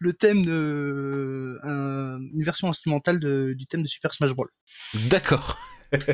le 0.00 0.12
thème 0.12 0.44
de, 0.44 1.56
une 1.62 2.42
version 2.44 2.68
instrumentale 2.68 3.20
de, 3.20 3.54
du 3.56 3.66
thème 3.66 3.82
de 3.82 3.88
Super 3.88 4.12
Smash 4.12 4.32
Bros. 4.32 4.48
D'accord. 5.08 5.56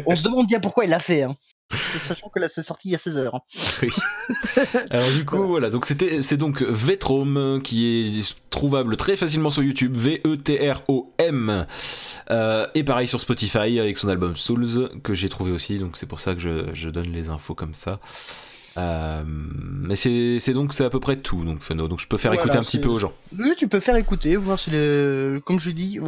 On 0.07 0.15
se 0.15 0.23
demande 0.25 0.47
bien 0.47 0.61
pourquoi 0.61 0.85
il 0.85 0.91
l'a 0.91 0.99
fait. 0.99 1.23
Hein. 1.23 1.37
Sachant 1.81 2.29
que 2.29 2.39
là, 2.39 2.49
c'est 2.49 2.63
sorti 2.63 2.89
il 2.89 2.93
y 2.93 2.95
a 2.95 2.99
16 2.99 3.19
heures. 3.19 3.35
hein. 3.35 3.41
Oui. 3.83 3.91
Alors 4.91 5.11
du 5.11 5.25
coup, 5.25 5.43
voilà, 5.49 5.69
donc 5.69 5.85
c'était, 5.85 6.23
c'est 6.23 6.37
donc 6.37 6.63
Vetrom 6.63 7.61
qui 7.63 7.87
est 8.21 8.37
trouvable 8.51 8.97
très 8.97 9.17
facilement 9.17 9.51
sur 9.51 9.63
YouTube, 9.65 9.97
V-E-T-R-O-M, 9.97 11.67
Euh, 12.31 12.67
et 12.75 12.85
pareil 12.85 13.07
sur 13.09 13.21
Spotify 13.21 13.79
avec 13.81 13.97
son 13.97 14.09
album 14.09 14.37
Souls 14.37 14.89
que 15.03 15.15
j'ai 15.15 15.29
trouvé 15.29 15.51
aussi, 15.53 15.79
donc 15.79 15.97
c'est 15.97 16.07
pour 16.07 16.21
ça 16.21 16.35
que 16.35 16.41
je, 16.41 16.73
je 16.73 16.89
donne 16.89 17.13
les 17.13 17.29
infos 17.31 17.55
comme 17.55 17.75
ça. 17.75 17.99
Euh, 18.79 19.23
mais 19.87 19.97
c'est, 19.97 20.53
donc 20.53 20.73
c'est 20.75 20.85
à 20.85 20.91
peu 20.91 21.01
près 21.01 21.17
tout, 21.17 21.45
donc 21.45 21.63
Feno, 21.63 21.89
donc 21.89 22.01
je 22.01 22.07
peux 22.07 22.19
faire 22.19 22.33
Voilà, 22.33 22.43
écouter 22.43 22.59
un 22.59 22.63
petit 22.63 22.81
peu 22.81 22.89
aux 22.89 22.99
gens. 22.99 23.13
Oui, 23.39 23.53
tu 23.57 23.69
peux 23.69 23.81
faire 23.81 23.97
écouter, 23.97 24.37
voir 24.37 24.59
si 24.59 24.71
le, 24.71 25.41
comme 25.45 25.59
je 25.61 25.71
dis, 25.71 25.99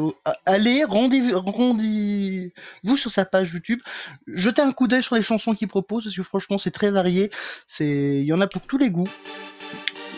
allez, 0.46 0.84
rendez-vous 0.84 1.38
rendez 1.40 2.52
sur 2.96 3.10
sa 3.10 3.24
page 3.24 3.52
YouTube, 3.52 3.80
jetez 4.26 4.62
un 4.62 4.72
coup 4.72 4.88
d'œil 4.88 5.02
sur 5.02 5.14
les 5.14 5.22
chansons 5.22 5.54
qu'il 5.54 5.68
propose, 5.68 6.04
parce 6.04 6.16
que 6.16 6.22
franchement, 6.22 6.58
c'est 6.58 6.70
très 6.70 6.90
varié, 6.90 7.30
c'est, 7.66 7.86
il 8.20 8.24
y 8.24 8.32
en 8.32 8.40
a 8.40 8.46
pour 8.46 8.62
tous 8.66 8.78
les 8.78 8.90
goûts, 8.90 9.08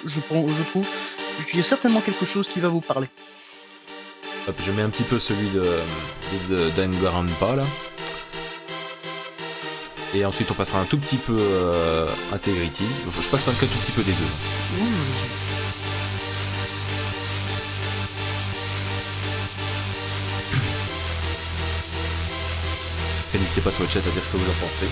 je, 0.07 0.21
pense- 0.21 0.51
je 0.51 0.63
trouve. 0.71 0.87
Il 1.53 1.57
y 1.57 1.61
a 1.61 1.65
certainement 1.65 2.01
quelque 2.01 2.27
chose 2.27 2.47
qui 2.49 2.61
va 2.61 2.69
vous 2.69 2.81
parler. 2.83 3.09
Hop, 4.49 4.57
je 4.65 4.73
mets 4.73 4.83
un 4.83 4.89
petit 4.91 5.03
peu 5.05 5.19
celui 5.19 5.49
de, 5.51 5.65
de, 6.51 6.71
là. 7.57 7.65
Et 10.13 10.25
ensuite 10.25 10.51
on 10.51 10.55
passera 10.55 10.81
un 10.81 10.85
tout 10.85 10.99
petit 10.99 11.17
peu 11.17 11.37
euh, 11.39 12.09
Integrity. 12.33 12.85
Je 13.05 13.29
passe 13.29 13.49
un 13.49 13.53
tout 13.53 13.67
petit 13.67 13.93
peu 13.93 14.03
des 14.03 14.13
deux. 14.13 14.25
Et 23.33 23.39
N'hésitez 23.39 23.61
pas 23.61 23.71
sur 23.71 23.85
le 23.85 23.89
chat 23.89 24.01
à 24.01 24.03
dire 24.03 24.23
ce 24.25 24.29
que 24.31 24.37
vous 24.37 24.51
en 24.51 24.55
pensez. 24.55 24.91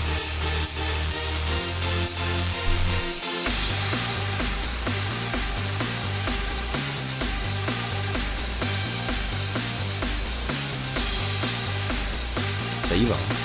Ça 12.87 12.95
y 12.95 13.05
va. 13.05 13.38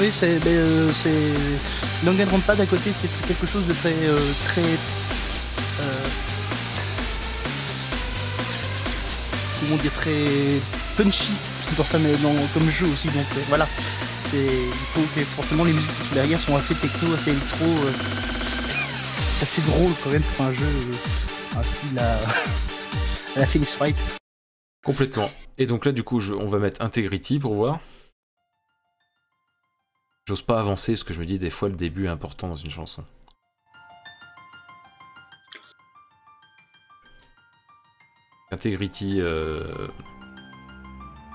Oui, 0.00 0.10
c'est, 0.10 0.38
euh, 0.46 0.88
c'est, 0.94 1.32
Danganronpa 2.04 2.56
d'à 2.56 2.64
côté, 2.64 2.90
c'est 2.92 3.08
quelque 3.26 3.46
chose 3.46 3.66
de 3.66 3.74
très, 3.74 3.92
euh, 4.06 4.16
très, 4.46 4.62
euh, 5.80 6.04
dire, 9.76 9.92
très 9.92 10.24
punchy 10.96 11.32
dans 11.76 11.84
sa, 11.84 11.98
dans, 11.98 12.34
comme 12.54 12.70
jeu 12.70 12.86
aussi. 12.86 13.08
Donc 13.08 13.26
euh, 13.36 13.40
voilà, 13.48 13.68
c'est, 14.30 14.38
il 14.46 14.72
faut 14.94 15.02
que 15.14 15.20
forcément 15.20 15.64
les 15.64 15.72
musiques 15.74 15.90
derrière 16.14 16.40
sont 16.40 16.56
assez 16.56 16.74
techno, 16.74 17.12
assez 17.14 17.30
électro, 17.32 17.66
euh, 17.66 17.92
ce 19.20 19.26
qui 19.26 19.40
est 19.40 19.42
assez 19.42 19.62
drôle 19.62 19.92
quand 20.02 20.10
même 20.10 20.22
pour 20.22 20.46
un 20.46 20.52
jeu, 20.52 20.66
un 21.58 21.62
style 21.62 21.98
à, 21.98 22.14
à 23.36 23.40
la 23.40 23.46
Phoenix 23.46 23.76
Wright. 23.78 23.96
Complètement. 24.82 25.30
Et 25.58 25.66
donc 25.66 25.84
là, 25.84 25.92
du 25.92 26.02
coup, 26.02 26.20
je- 26.20 26.32
on 26.32 26.46
va 26.46 26.58
mettre 26.58 26.80
Integrity 26.80 27.38
pour 27.38 27.54
voir. 27.54 27.80
J'ose 30.26 30.42
pas 30.42 30.58
avancer 30.58 30.92
parce 30.92 31.04
que 31.04 31.14
je 31.14 31.20
me 31.20 31.24
dis 31.24 31.38
des 31.38 31.50
fois 31.50 31.68
le 31.68 31.76
début 31.76 32.06
est 32.06 32.10
important 32.10 32.48
dans 32.48 32.56
une 32.56 32.70
chanson. 32.70 33.04
Integrity. 38.52 39.20
Euh... 39.20 39.88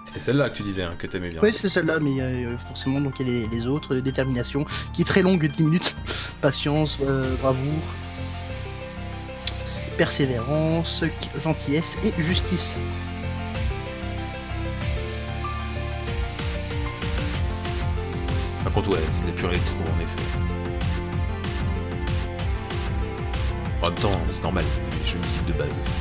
C'est 0.06 0.20
celle-là 0.20 0.50
que 0.50 0.56
tu 0.56 0.64
disais 0.64 0.84
hein, 0.84 0.96
que 0.98 1.08
t'aimais 1.08 1.30
bien. 1.30 1.40
Oui, 1.42 1.52
c'est 1.52 1.68
celle-là, 1.68 2.00
mais 2.00 2.22
euh, 2.22 2.56
forcément, 2.58 3.02
donc 3.02 3.20
il 3.20 3.28
y 3.28 3.44
a 3.44 3.48
les, 3.48 3.68
autres, 3.68 3.96
euh, 3.96 4.02
détermination, 4.02 4.66
qui 4.94 5.02
est 5.02 5.06
très 5.06 5.22
longue, 5.22 5.46
10 5.46 5.64
minutes, 5.64 5.96
patience, 6.42 7.00
bravoure, 7.42 7.84
persévérance, 9.98 11.04
gentillesse 11.38 11.98
et 12.04 12.14
justice. 12.22 12.78
Contre, 18.76 18.90
ouais, 18.90 19.04
c'est 19.10 19.34
pur 19.36 19.50
électro 19.50 19.76
en 19.78 20.02
effet. 20.02 20.22
En 23.82 23.90
même 23.90 24.00
temps, 24.00 24.20
c'est 24.32 24.44
normal, 24.44 24.66
les 25.00 25.08
jeux 25.08 25.18
de 25.48 25.54
base 25.54 25.70
aussi. 25.70 25.92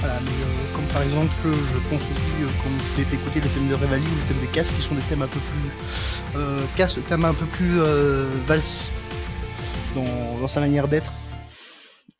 Voilà, 0.00 0.20
mais 0.20 0.30
euh, 0.30 0.74
comme 0.74 0.84
par 0.86 1.02
exemple, 1.02 1.34
je 1.42 1.78
pense 1.90 2.02
aussi, 2.02 2.20
euh, 2.42 2.46
comme 2.62 2.78
je 2.78 2.94
t'ai 2.94 3.04
fait 3.04 3.16
écouter 3.16 3.40
le 3.40 3.48
thème 3.48 3.68
de 3.68 3.74
Revali 3.74 4.06
ou 4.06 4.14
le 4.14 4.28
thème 4.28 4.40
de 4.40 4.46
Casse, 4.46 4.70
qui 4.70 4.80
sont 4.80 4.94
des 4.94 5.02
thèmes 5.02 5.22
un 5.22 5.26
peu 5.26 5.40
plus. 5.40 6.22
Euh, 6.36 6.60
Casse, 6.76 6.96
le 6.96 7.02
thème 7.02 7.24
un 7.24 7.34
peu 7.34 7.46
plus 7.46 7.80
euh, 7.80 8.30
valse 8.46 8.92
dans, 9.96 10.38
dans 10.40 10.48
sa 10.48 10.60
manière 10.60 10.86
d'être 10.86 11.12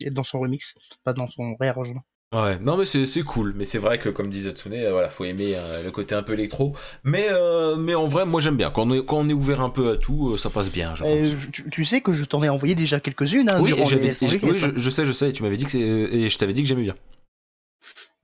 et 0.01 0.11
dans 0.11 0.25
son 0.25 0.41
remix, 0.41 0.75
pas 1.05 1.13
dans 1.13 1.29
son 1.31 1.55
réarrangement. 1.61 2.03
Ouais, 2.35 2.59
non 2.59 2.77
mais 2.77 2.85
c'est 2.85 3.23
cool, 3.23 3.55
mais 3.57 3.65
c'est 3.65 3.79
vrai 3.79 4.01
que 4.01 4.09
comme 4.09 4.29
disait 4.29 4.51
Tsune, 4.51 4.73
euh, 4.75 4.91
voilà, 4.91 5.09
faut 5.09 5.25
aimer 5.25 5.53
euh, 5.57 5.85
le 5.85 5.91
côté 5.93 6.15
un 6.17 6.25
peu 6.25 6.33
électro, 6.33 6.75
mais 7.05 7.29
euh, 7.31 7.77
mais 7.77 7.95
en 7.95 8.07
vrai, 8.07 8.27
moi 8.27 8.41
j'aime 8.41 8.57
bien 8.57 8.71
quand 8.71 8.91
on 8.91 8.95
est 8.95 9.05
quand 9.07 9.19
on 9.19 9.29
est 9.29 9.33
ouvert 9.33 9.61
un 9.61 9.71
peu 9.71 9.93
à 9.93 9.97
tout, 9.97 10.31
euh, 10.33 10.37
ça 10.37 10.51
passe 10.51 10.73
bien. 10.73 10.93
Je 10.97 11.05
tu, 11.53 11.71
tu 11.71 11.85
sais 11.85 12.01
que 12.01 12.11
je 12.11 12.25
t'en 12.25 12.43
ai 12.43 12.49
envoyé 12.49 12.75
déjà 12.75 12.99
quelques-unes 12.99 13.49
hein, 13.49 13.59
oui, 13.61 13.73
durant 13.75 13.89
les 13.91 14.25
et 14.25 14.29
je, 14.55 14.73
je 14.77 14.91
sais, 14.91 15.07
je 15.07 15.13
sais, 15.13 15.29
et 15.31 15.33
tu 15.33 15.45
m'avais 15.45 15.57
dit 15.57 15.67
que 15.67 15.79
et 15.79 16.29
je 16.29 16.37
t'avais 16.39 16.53
dit 16.53 16.63
que 16.63 16.69
j'aimais 16.69 16.83
bien. 16.83 16.97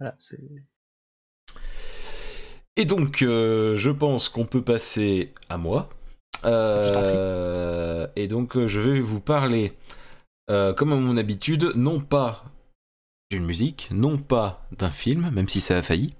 Voilà, 0.00 0.16
c'est- 0.18 0.40
Et 2.76 2.84
donc, 2.86 3.18
je 3.20 3.90
pense 3.90 4.28
qu'on 4.28 4.46
peut 4.46 4.62
passer 4.62 5.32
à 5.48 5.58
moi. 5.58 5.88
Et 8.16 8.26
donc, 8.26 8.58
je 8.66 8.80
vais 8.80 9.00
vous 9.00 9.20
parler, 9.20 9.74
comme 10.48 10.92
à 10.92 10.96
mon 10.96 11.16
habitude, 11.16 11.72
non 11.76 12.00
pas 12.00 12.44
d'une 13.32 13.46
musique, 13.46 13.88
non 13.90 14.18
pas 14.18 14.66
d'un 14.78 14.90
film, 14.90 15.30
même 15.32 15.48
si 15.48 15.62
ça 15.62 15.78
a 15.78 15.82
failli, 15.82 16.12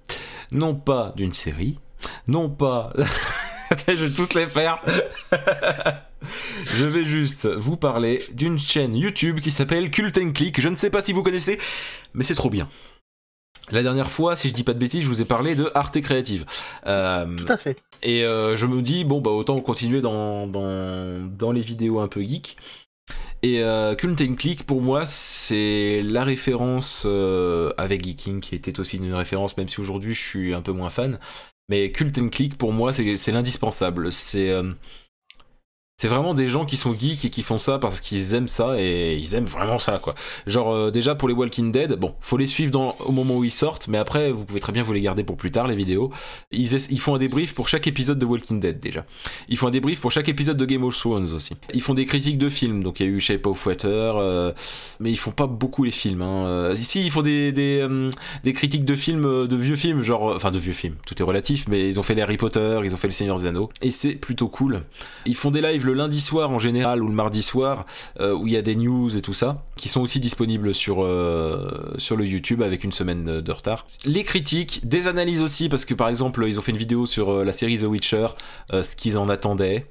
non 0.51 0.75
pas 0.75 1.13
d'une 1.17 1.33
série, 1.33 1.79
non 2.27 2.49
pas... 2.49 2.93
Je 3.89 4.05
vais 4.05 4.15
tous 4.15 4.35
les 4.35 4.47
faire. 4.47 4.83
je 6.65 6.87
vais 6.87 7.05
juste 7.05 7.47
vous 7.47 7.77
parler 7.79 8.23
d'une 8.35 8.59
chaîne 8.59 8.95
YouTube 8.95 9.41
qui 9.41 9.51
s'appelle 9.51 9.91
Cult 9.91 10.19
and 10.19 10.33
Click. 10.33 10.61
Je 10.61 10.69
ne 10.69 10.77
sais 10.77 10.91
pas 10.91 11.01
si 11.01 11.15
vous 11.15 11.23
connaissez, 11.23 11.59
mais 12.13 12.23
c'est 12.23 12.35
trop 12.35 12.51
bien. 12.51 12.69
La 13.71 13.83
dernière 13.83 14.11
fois, 14.11 14.37
si 14.37 14.49
je 14.49 14.55
dis 14.55 14.65
pas 14.65 14.75
de 14.75 14.79
bêtises, 14.79 15.03
je 15.05 15.09
vous 15.09 15.23
ai 15.23 15.25
parlé 15.25 15.55
de 15.55 15.71
Arte 15.75 15.99
Créative. 16.03 16.45
Euh, 16.87 17.35
Tout 17.35 17.51
à 17.51 17.57
fait. 17.57 17.79
et 18.03 18.25
euh, 18.25 18.57
je 18.57 18.67
me 18.67 18.83
dis, 18.83 19.05
bon, 19.05 19.23
bah 19.23 19.31
autant 19.31 19.59
continuer 19.61 20.03
dans, 20.03 20.47
dans, 20.47 21.27
dans 21.27 21.53
les 21.53 21.63
vidéos 21.63 22.01
un 22.01 22.09
peu 22.09 22.23
geek. 22.23 22.57
Et 23.45 23.63
euh, 23.65 23.97
Cult 23.97 24.21
and 24.21 24.37
Click, 24.37 24.65
pour 24.65 24.81
moi, 24.83 25.05
c'est 25.05 26.01
la 26.03 26.23
référence 26.23 27.05
euh, 27.07 27.73
avec 27.77 28.05
Geeking, 28.05 28.41
qui 28.41 28.55
était 28.55 28.79
aussi 28.79 28.99
une 28.99 29.13
référence, 29.15 29.57
même 29.57 29.69
si 29.69 29.81
aujourd'hui 29.81 30.15
je 30.15 30.21
suis 30.25 30.55
un 30.55 30.63
peu 30.63 30.71
moins 30.71 30.91
fan. 30.91 31.19
Mais 31.69 31.91
Cult 31.91 32.17
and 32.19 32.29
Click, 32.29 32.57
pour 32.57 32.73
moi, 32.73 32.93
c'est 32.93 33.33
l'indispensable. 33.33 34.13
C'est 34.13 34.51
euh, 34.51 34.73
c'est 36.03 36.09
vraiment 36.09 36.35
des 36.35 36.49
gens 36.49 36.65
qui 36.65 36.77
sont 36.77 36.93
geeks 36.93 37.27
et 37.27 37.31
qui 37.31 37.45
font 37.45 37.59
ça 37.59 37.79
parce 37.79 38.01
qu'ils 38.01 38.35
aiment 38.35 38.49
ça 38.49 38.75
et 38.77 39.17
ils 39.17 39.37
aiment 39.37 39.47
vraiment 39.47 39.79
ça, 39.79 40.01
quoi. 40.03 40.17
Genre, 40.49 40.73
euh, 40.73 40.91
déjà 40.91 41.15
pour 41.15 41.29
les 41.29 41.35
Walking 41.35 41.71
Dead, 41.71 41.93
bon, 41.93 42.17
faut 42.19 42.37
les 42.37 42.49
suivre 42.49 42.97
au 43.07 43.13
moment 43.13 43.37
où 43.37 43.45
ils 43.45 43.53
sortent, 43.53 43.87
mais 43.87 43.99
après, 43.99 44.33
vous 44.33 44.45
pouvez 44.45 44.59
très 44.59 44.73
bien 44.73 44.83
vous 44.83 44.93
les 44.93 45.01
garder 45.01 45.23
pour 45.23 45.37
plus 45.37 45.53
tard, 45.53 45.69
les 45.69 45.77
vidéos. 45.77 46.11
Ils, 46.51 46.75
ils 46.91 46.99
font 46.99 47.15
un 47.15 47.19
débrief 47.19 47.55
pour 47.55 47.69
chaque 47.69 47.87
épisode 47.87 48.19
de 48.19 48.27
Walking 48.27 48.59
Dead 48.59 48.81
déjà. 48.81 49.07
Ils 49.49 49.57
font 49.57 49.69
un 49.69 49.71
débrief 49.71 50.01
pour 50.01 50.11
chaque 50.11 50.29
épisode 50.29 50.57
de 50.57 50.65
Game 50.65 50.83
of 50.83 50.99
Thrones 50.99 51.33
aussi. 51.35 51.55
Ils 51.73 51.81
font 51.81 51.95
des 51.95 52.05
critiques 52.05 52.39
de 52.39 52.49
films, 52.49 52.83
donc 52.83 52.99
il 52.99 53.07
y 53.07 53.09
a 53.09 53.13
eu 53.13 53.21
Shape 53.21 53.47
of 53.47 53.65
Water, 53.65 54.17
euh, 54.17 54.51
mais 54.99 55.13
ils 55.13 55.17
font 55.17 55.31
pas 55.31 55.47
beaucoup 55.47 55.85
les 55.85 55.93
films. 55.93 56.23
Hein. 56.23 56.47
Euh, 56.47 56.75
Ici, 56.77 57.05
ils 57.05 57.13
font 57.13 57.23
des, 57.23 57.53
des, 57.53 58.53
critiques 58.53 58.85
de 58.85 58.97
films, 58.97 59.47
de 59.47 59.57
vieux 59.57 59.77
films, 59.77 60.03
genre, 60.03 60.35
enfin 60.35 60.51
de 60.51 60.59
vieux 60.59 60.73
films, 60.73 60.97
tout 61.07 61.15
est 61.17 61.25
relatif, 61.25 61.69
mais 61.69 61.89
ils 61.89 62.01
ont 62.01 62.03
fait 62.03 62.17
les 62.17 62.23
Harry 62.23 62.39
Potter, 62.39 62.81
ils 62.83 62.93
ont 62.93 62.99
fait 62.99 63.07
le 63.07 63.13
Seigneur 63.13 63.39
des 63.39 63.47
Anneaux, 63.47 63.71
et 63.83 63.93
c'est 63.93 64.17
plutôt 64.17 64.49
cool. 64.49 64.83
Ils 65.27 65.37
font 65.37 65.53
des 65.53 65.61
lives 65.61 65.87
le 65.87 65.92
lundi 65.95 66.21
soir 66.21 66.51
en 66.51 66.59
général 66.59 67.03
ou 67.03 67.09
le 67.09 67.15
mardi 67.15 67.43
soir, 67.43 67.87
euh, 68.21 68.35
où 68.35 68.47
il 68.47 68.53
y 68.53 68.57
a 68.57 68.63
des 68.63 68.77
news 68.77 69.17
et 69.17 69.23
tout 69.23 69.35
ça, 69.35 69.65
qui 69.77 69.89
sont 69.89 70.01
aussi 70.01 70.21
disponibles 70.21 70.75
sur, 70.75 71.05
euh, 71.05 71.95
sur 71.99 72.17
le 72.17 72.27
YouTube 72.27 72.63
avec 72.63 72.85
une 72.85 72.93
semaine 72.93 73.41
de, 73.41 73.53
retard. 73.53 73.87
Les 74.05 74.25
critiques, 74.25 74.87
des 74.87 75.09
analyses 75.09 75.41
aussi, 75.41 75.69
parce 75.69 75.85
que 75.85 75.95
par 75.95 76.09
exemple, 76.09 76.45
ils 76.47 76.59
ont 76.59 76.63
fait 76.63 76.73
une 76.73 76.79
vidéo 76.79 77.07
sur 77.07 77.31
euh, 77.31 77.45
la 77.45 77.53
série 77.53 77.79
The 77.79 77.85
Witcher, 77.85 78.29
ce 78.73 78.97
qu'ils 78.97 79.19
en 79.19 79.29
attendaient. 79.29 79.87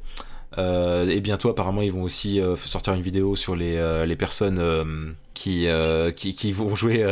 Euh, 0.58 1.08
et 1.08 1.22
bientôt, 1.22 1.50
apparemment, 1.50 1.82
ils 1.82 1.92
vont 1.92 2.04
aussi 2.04 2.40
euh, 2.40 2.56
sortir 2.56 2.94
une 2.94 3.02
vidéo 3.02 3.36
sur 3.36 3.56
les, 3.56 3.76
euh, 3.78 4.06
les 4.06 4.16
personnes 4.16 4.62
qui, 5.34 5.68
qui, 6.16 6.52
vont 6.52 6.76
jouer 6.76 7.04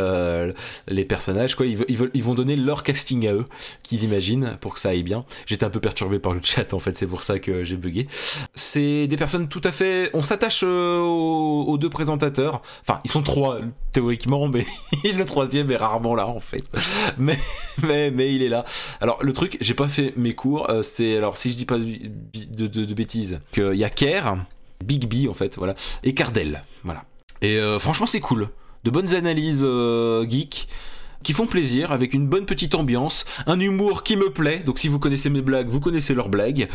les 0.87 1.05
personnages. 1.05 1.55
Quoi. 1.55 1.65
Ils, 1.65 1.83
ils, 2.13 2.23
vont 2.23 2.35
donner 2.35 2.55
leur 2.55 2.83
casting 2.83 3.27
à 3.27 3.33
eux, 3.33 3.45
qu'ils 3.81 4.03
imaginent, 4.03 4.57
pour 4.61 4.75
que 4.75 4.79
ça 4.79 4.89
aille 4.89 5.01
bien. 5.01 5.25
J'étais 5.47 5.65
un 5.65 5.71
peu 5.71 5.79
perturbé 5.79 6.19
par 6.19 6.35
le 6.35 6.39
chat, 6.43 6.73
en 6.75 6.79
fait, 6.79 6.95
c'est 6.95 7.07
pour 7.07 7.23
ça 7.23 7.39
que 7.39 7.63
j'ai 7.63 7.75
bugué. 7.75 8.05
C'est 8.53 9.07
des 9.07 9.17
personnes 9.17 9.47
tout 9.47 9.61
à 9.63 9.71
fait... 9.71 10.11
On 10.13 10.21
s'attache 10.21 10.61
aux, 10.63 11.77
deux 11.79 11.89
présentateurs. 11.89 12.61
Enfin, 12.81 12.99
ils 13.03 13.09
sont 13.09 13.23
trois, 13.23 13.61
théoriquement, 13.91 14.47
mais 14.47 14.65
le 15.03 15.25
troisième 15.25 15.71
est 15.71 15.77
rarement 15.77 16.13
là, 16.13 16.27
en 16.27 16.39
fait. 16.39 16.63
Mais, 17.17 17.39
mais, 17.81 18.11
mais 18.11 18.35
il 18.35 18.43
est 18.43 18.49
là. 18.49 18.63
Alors, 19.01 19.23
le 19.23 19.33
truc, 19.33 19.57
j'ai 19.59 19.73
pas 19.73 19.87
fait 19.87 20.13
mes 20.17 20.33
cours, 20.33 20.67
c'est... 20.83 21.17
Alors, 21.17 21.35
si 21.35 21.51
je 21.51 21.57
dis 21.57 21.65
pas 21.65 21.79
de, 22.63 22.93
bêtises, 22.93 23.39
qu'il 23.51 23.75
y 23.75 23.83
a 23.83 23.89
Kerr, 23.89 24.35
Big 24.83 25.07
B, 25.07 25.29
en 25.29 25.33
fait, 25.33 25.57
voilà, 25.57 25.75
et 26.03 26.13
Cardell, 26.13 26.63
voilà. 26.83 27.05
Et 27.41 27.57
euh, 27.57 27.79
franchement, 27.79 28.05
c'est 28.05 28.19
cool. 28.19 28.49
De 28.83 28.91
bonnes 28.91 29.13
analyses 29.13 29.61
euh, 29.63 30.27
geek 30.27 30.67
qui 31.23 31.33
font 31.33 31.45
plaisir, 31.45 31.91
avec 31.91 32.13
une 32.13 32.27
bonne 32.27 32.45
petite 32.45 32.75
ambiance, 32.75 33.25
un 33.45 33.59
humour 33.59 34.03
qui 34.03 34.15
me 34.15 34.29
plaît. 34.29 34.59
Donc 34.59 34.79
si 34.79 34.87
vous 34.87 34.99
connaissez 34.99 35.29
mes 35.29 35.41
blagues, 35.41 35.67
vous 35.67 35.81
connaissez 35.81 36.13
leurs 36.13 36.29
blagues. 36.29 36.69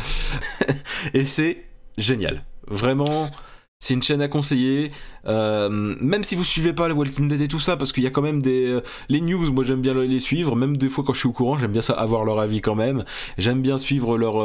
et 1.13 1.25
c'est 1.25 1.65
génial. 1.97 2.43
Vraiment, 2.67 3.29
c'est 3.79 3.93
une 3.93 4.03
chaîne 4.03 4.21
à 4.21 4.27
conseiller. 4.27 4.91
Euh, 5.27 5.69
même 5.69 6.23
si 6.23 6.35
vous 6.35 6.43
suivez 6.43 6.73
pas 6.73 6.87
le 6.87 6.93
Walking 6.93 7.27
Dead 7.27 7.41
et 7.41 7.47
tout 7.47 7.59
ça, 7.59 7.77
parce 7.77 7.91
qu'il 7.91 8.03
y 8.03 8.07
a 8.07 8.09
quand 8.09 8.21
même 8.21 8.41
des 8.41 8.79
les 9.09 9.21
news. 9.21 9.51
Moi, 9.51 9.63
j'aime 9.63 9.81
bien 9.81 9.93
les 9.93 10.19
suivre. 10.19 10.55
Même 10.55 10.77
des 10.77 10.89
fois 10.89 11.03
quand 11.03 11.13
je 11.13 11.19
suis 11.19 11.29
au 11.29 11.33
courant, 11.33 11.57
j'aime 11.57 11.71
bien 11.71 11.81
ça 11.81 11.93
avoir 11.93 12.25
leur 12.25 12.39
avis 12.39 12.61
quand 12.61 12.75
même. 12.75 13.03
J'aime 13.37 13.61
bien 13.61 13.77
suivre 13.77 14.17
leur 14.17 14.35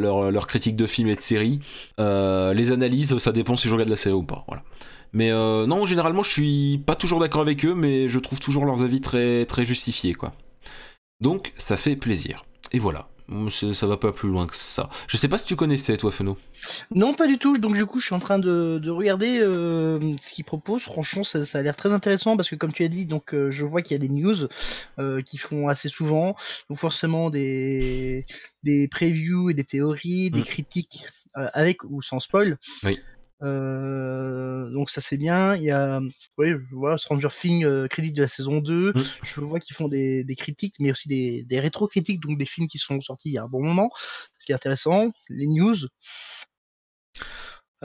leur, 0.00 0.30
leur 0.30 0.46
critique 0.46 0.76
de 0.76 0.86
films 0.86 1.08
et 1.08 1.16
de 1.16 1.20
séries. 1.20 1.60
les 1.98 2.72
analyses, 2.72 3.18
ça 3.18 3.32
dépend 3.32 3.56
si 3.56 3.68
je 3.68 3.72
regarde 3.72 3.90
la 3.90 3.96
série 3.96 4.14
ou 4.14 4.24
pas. 4.24 4.44
Voilà. 4.48 4.62
Mais 5.12 5.30
euh, 5.30 5.66
non, 5.66 5.86
généralement, 5.86 6.22
je 6.22 6.30
suis 6.30 6.78
pas 6.78 6.94
toujours 6.94 7.20
d'accord 7.20 7.40
avec 7.40 7.64
eux, 7.64 7.74
mais 7.74 8.08
je 8.08 8.18
trouve 8.18 8.40
toujours 8.40 8.64
leurs 8.64 8.82
avis 8.82 9.00
très, 9.00 9.46
très 9.46 9.64
justifiés, 9.64 10.14
quoi. 10.14 10.32
Donc, 11.20 11.52
ça 11.56 11.76
fait 11.76 11.96
plaisir. 11.96 12.44
Et 12.72 12.78
voilà. 12.78 13.08
Ça 13.50 13.86
va 13.86 13.96
pas 13.96 14.12
plus 14.12 14.28
loin 14.28 14.46
que 14.46 14.56
ça. 14.56 14.88
Je 15.06 15.16
sais 15.16 15.28
pas 15.28 15.36
si 15.36 15.44
tu 15.44 15.54
connaissais, 15.54 15.96
toi, 15.96 16.10
Feno. 16.10 16.38
Non, 16.94 17.12
pas 17.12 17.26
du 17.26 17.38
tout. 17.38 17.58
Donc, 17.58 17.74
du 17.74 17.84
coup, 17.84 18.00
je 18.00 18.06
suis 18.06 18.14
en 18.14 18.18
train 18.18 18.38
de, 18.38 18.88
regarder 18.88 19.38
euh, 19.40 20.16
ce 20.20 20.32
qu'ils 20.32 20.44
proposent. 20.44 20.84
Franchement, 20.84 21.22
ça, 21.22 21.40
a 21.58 21.62
l'air 21.62 21.76
très 21.76 21.92
intéressant 21.92 22.36
parce 22.36 22.48
que, 22.48 22.56
comme 22.56 22.72
tu 22.72 22.84
as 22.84 22.88
dit, 22.88 23.04
donc, 23.04 23.34
euh, 23.34 23.50
je 23.50 23.66
vois 23.66 23.82
qu'il 23.82 23.94
y 23.94 23.96
a 23.96 23.98
des 23.98 24.08
news 24.08 24.48
qui 25.24 25.38
font 25.38 25.68
assez 25.68 25.88
souvent. 25.88 26.36
Donc, 26.70 26.78
forcément, 26.78 27.30
des, 27.30 28.24
des 28.62 28.88
previews 28.88 29.50
et 29.50 29.54
des 29.54 29.64
théories, 29.64 30.30
des 30.30 30.40
mm. 30.40 30.44
critiques 30.44 31.04
avec 31.34 31.84
ou 31.84 32.00
sans 32.02 32.20
spoil. 32.20 32.58
Oui. 32.82 32.98
Euh, 33.42 34.70
donc 34.70 34.90
ça 34.90 35.00
c'est 35.00 35.16
bien. 35.16 35.54
Il 35.56 35.62
y 35.62 35.70
a, 35.70 36.00
oui, 36.38 36.50
je 36.50 36.74
vois 36.74 36.98
Stranger 36.98 37.28
Things 37.28 37.64
euh, 37.64 37.86
critique 37.86 38.14
de 38.14 38.22
la 38.22 38.28
saison 38.28 38.58
2. 38.58 38.92
Mmh. 38.92 39.02
Je 39.22 39.40
vois 39.40 39.60
qu'ils 39.60 39.76
font 39.76 39.88
des, 39.88 40.24
des, 40.24 40.36
critiques, 40.36 40.74
mais 40.80 40.90
aussi 40.90 41.08
des, 41.08 41.44
des 41.44 41.60
rétro-critiques, 41.60 42.20
donc 42.20 42.38
des 42.38 42.46
films 42.46 42.68
qui 42.68 42.78
sont 42.78 43.00
sortis 43.00 43.28
il 43.30 43.32
y 43.34 43.38
a 43.38 43.44
un 43.44 43.48
bon 43.48 43.62
moment. 43.62 43.90
Ce 43.94 44.44
qui 44.44 44.52
est 44.52 44.56
intéressant. 44.56 45.10
Les 45.28 45.46
news, 45.46 45.76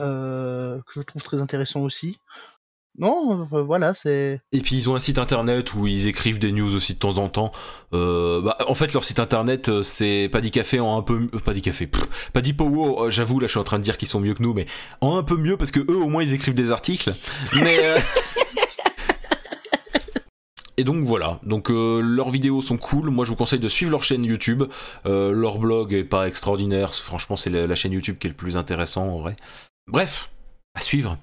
euh, 0.00 0.80
que 0.86 1.00
je 1.00 1.00
trouve 1.02 1.22
très 1.22 1.40
intéressant 1.40 1.82
aussi. 1.82 2.18
Non, 2.96 3.48
euh, 3.52 3.62
voilà, 3.62 3.92
c'est. 3.92 4.40
Et 4.52 4.60
puis 4.60 4.76
ils 4.76 4.88
ont 4.88 4.94
un 4.94 5.00
site 5.00 5.18
internet 5.18 5.74
où 5.74 5.86
ils 5.88 6.06
écrivent 6.06 6.38
des 6.38 6.52
news 6.52 6.74
aussi 6.74 6.94
de 6.94 6.98
temps 6.98 7.18
en 7.18 7.28
temps. 7.28 7.50
Euh, 7.92 8.40
bah, 8.40 8.56
en 8.68 8.74
fait, 8.74 8.92
leur 8.92 9.04
site 9.04 9.18
internet, 9.18 9.68
euh, 9.68 9.82
c'est 9.82 10.28
Paddy 10.30 10.52
Café 10.52 10.78
en 10.78 10.96
un 10.98 11.02
peu. 11.02 11.26
Paddy 11.44 11.60
Café. 11.60 11.88
Paddy 12.32 12.52
Powo, 12.52 13.10
j'avoue, 13.10 13.40
là 13.40 13.48
je 13.48 13.52
suis 13.52 13.58
en 13.58 13.64
train 13.64 13.78
de 13.78 13.84
dire 13.84 13.96
qu'ils 13.96 14.08
sont 14.08 14.20
mieux 14.20 14.34
que 14.34 14.42
nous, 14.42 14.54
mais 14.54 14.66
en 15.00 15.16
un 15.16 15.24
peu 15.24 15.36
mieux 15.36 15.56
parce 15.56 15.72
que 15.72 15.80
eux 15.80 15.96
au 15.96 16.08
moins 16.08 16.22
ils 16.22 16.34
écrivent 16.34 16.54
des 16.54 16.70
articles. 16.70 17.12
Mais. 17.54 17.78
Et 20.76 20.82
donc 20.82 21.04
voilà, 21.04 21.38
donc 21.44 21.68
leurs 21.70 22.30
vidéos 22.30 22.60
sont 22.60 22.78
cool, 22.78 23.08
moi 23.08 23.24
je 23.24 23.30
vous 23.30 23.36
conseille 23.36 23.60
de 23.60 23.68
suivre 23.68 23.92
leur 23.92 24.02
chaîne 24.02 24.24
YouTube, 24.24 24.64
leur 25.04 25.58
blog 25.58 25.92
est 25.92 26.02
pas 26.02 26.26
extraordinaire, 26.26 26.92
franchement 26.92 27.36
c'est 27.36 27.50
la, 27.50 27.72
chaîne 27.76 27.92
YouTube 27.92 28.16
qui 28.18 28.26
est 28.26 28.30
le 28.30 28.34
plus 28.34 28.56
intéressant 28.56 29.06
en 29.06 29.20
vrai. 29.20 29.36
Bref, 29.86 30.30
à 30.74 30.80
suivre 30.80 31.16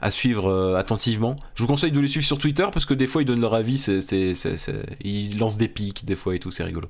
à 0.00 0.10
suivre 0.10 0.50
euh, 0.50 0.76
attentivement. 0.76 1.36
Je 1.54 1.62
vous 1.62 1.68
conseille 1.68 1.92
de 1.92 2.00
les 2.00 2.08
suivre 2.08 2.26
sur 2.26 2.38
Twitter 2.38 2.66
parce 2.72 2.84
que 2.84 2.94
des 2.94 3.06
fois 3.06 3.22
ils 3.22 3.24
donnent 3.24 3.40
leur 3.40 3.54
avis, 3.54 3.78
c'est, 3.78 4.00
ils 5.00 5.38
lancent 5.38 5.58
des 5.58 5.68
pics 5.68 6.04
des 6.04 6.16
fois 6.16 6.34
et 6.34 6.38
tout, 6.38 6.50
c'est 6.50 6.64
rigolo. 6.64 6.88